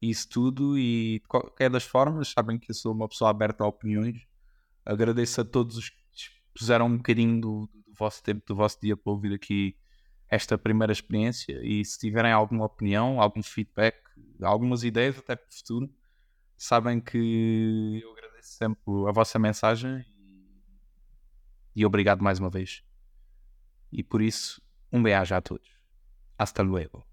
isso 0.00 0.28
tudo. 0.28 0.76
E 0.76 1.20
de 1.20 1.28
qualquer 1.28 1.70
das 1.70 1.84
formas, 1.84 2.28
sabem 2.28 2.58
que 2.58 2.70
eu 2.70 2.74
sou 2.74 2.92
uma 2.92 3.08
pessoa 3.08 3.30
aberta 3.30 3.62
a 3.64 3.68
opiniões. 3.68 4.26
Agradeço 4.84 5.40
a 5.40 5.44
todos 5.44 5.76
os 5.76 5.88
que 5.88 5.98
puseram 6.54 6.86
um 6.86 6.96
bocadinho 6.96 7.40
do, 7.40 7.70
do 7.86 7.94
vosso 7.94 8.22
tempo, 8.22 8.42
do 8.46 8.56
vosso 8.56 8.80
dia 8.80 8.96
para 8.96 9.12
ouvir 9.12 9.32
aqui 9.32 9.76
esta 10.28 10.58
primeira 10.58 10.92
experiência. 10.92 11.60
E 11.62 11.84
se 11.84 11.98
tiverem 11.98 12.32
alguma 12.32 12.64
opinião, 12.64 13.20
algum 13.20 13.42
feedback, 13.42 13.96
algumas 14.42 14.82
ideias 14.82 15.18
até 15.18 15.36
para 15.36 15.48
o 15.48 15.54
futuro, 15.54 15.94
sabem 16.56 17.00
que 17.00 18.00
eu 18.02 18.12
agradeço 18.12 18.54
sempre 18.54 18.82
a 19.08 19.12
vossa 19.12 19.38
mensagem 19.38 20.04
e 21.74 21.86
obrigado 21.86 22.22
mais 22.22 22.38
uma 22.38 22.50
vez. 22.50 22.82
E 23.90 24.02
por 24.02 24.22
isso, 24.22 24.60
um 24.90 25.02
beijo 25.02 25.34
a 25.34 25.40
todos. 25.40 25.68
Hasta 26.38 26.62
luego. 26.62 27.11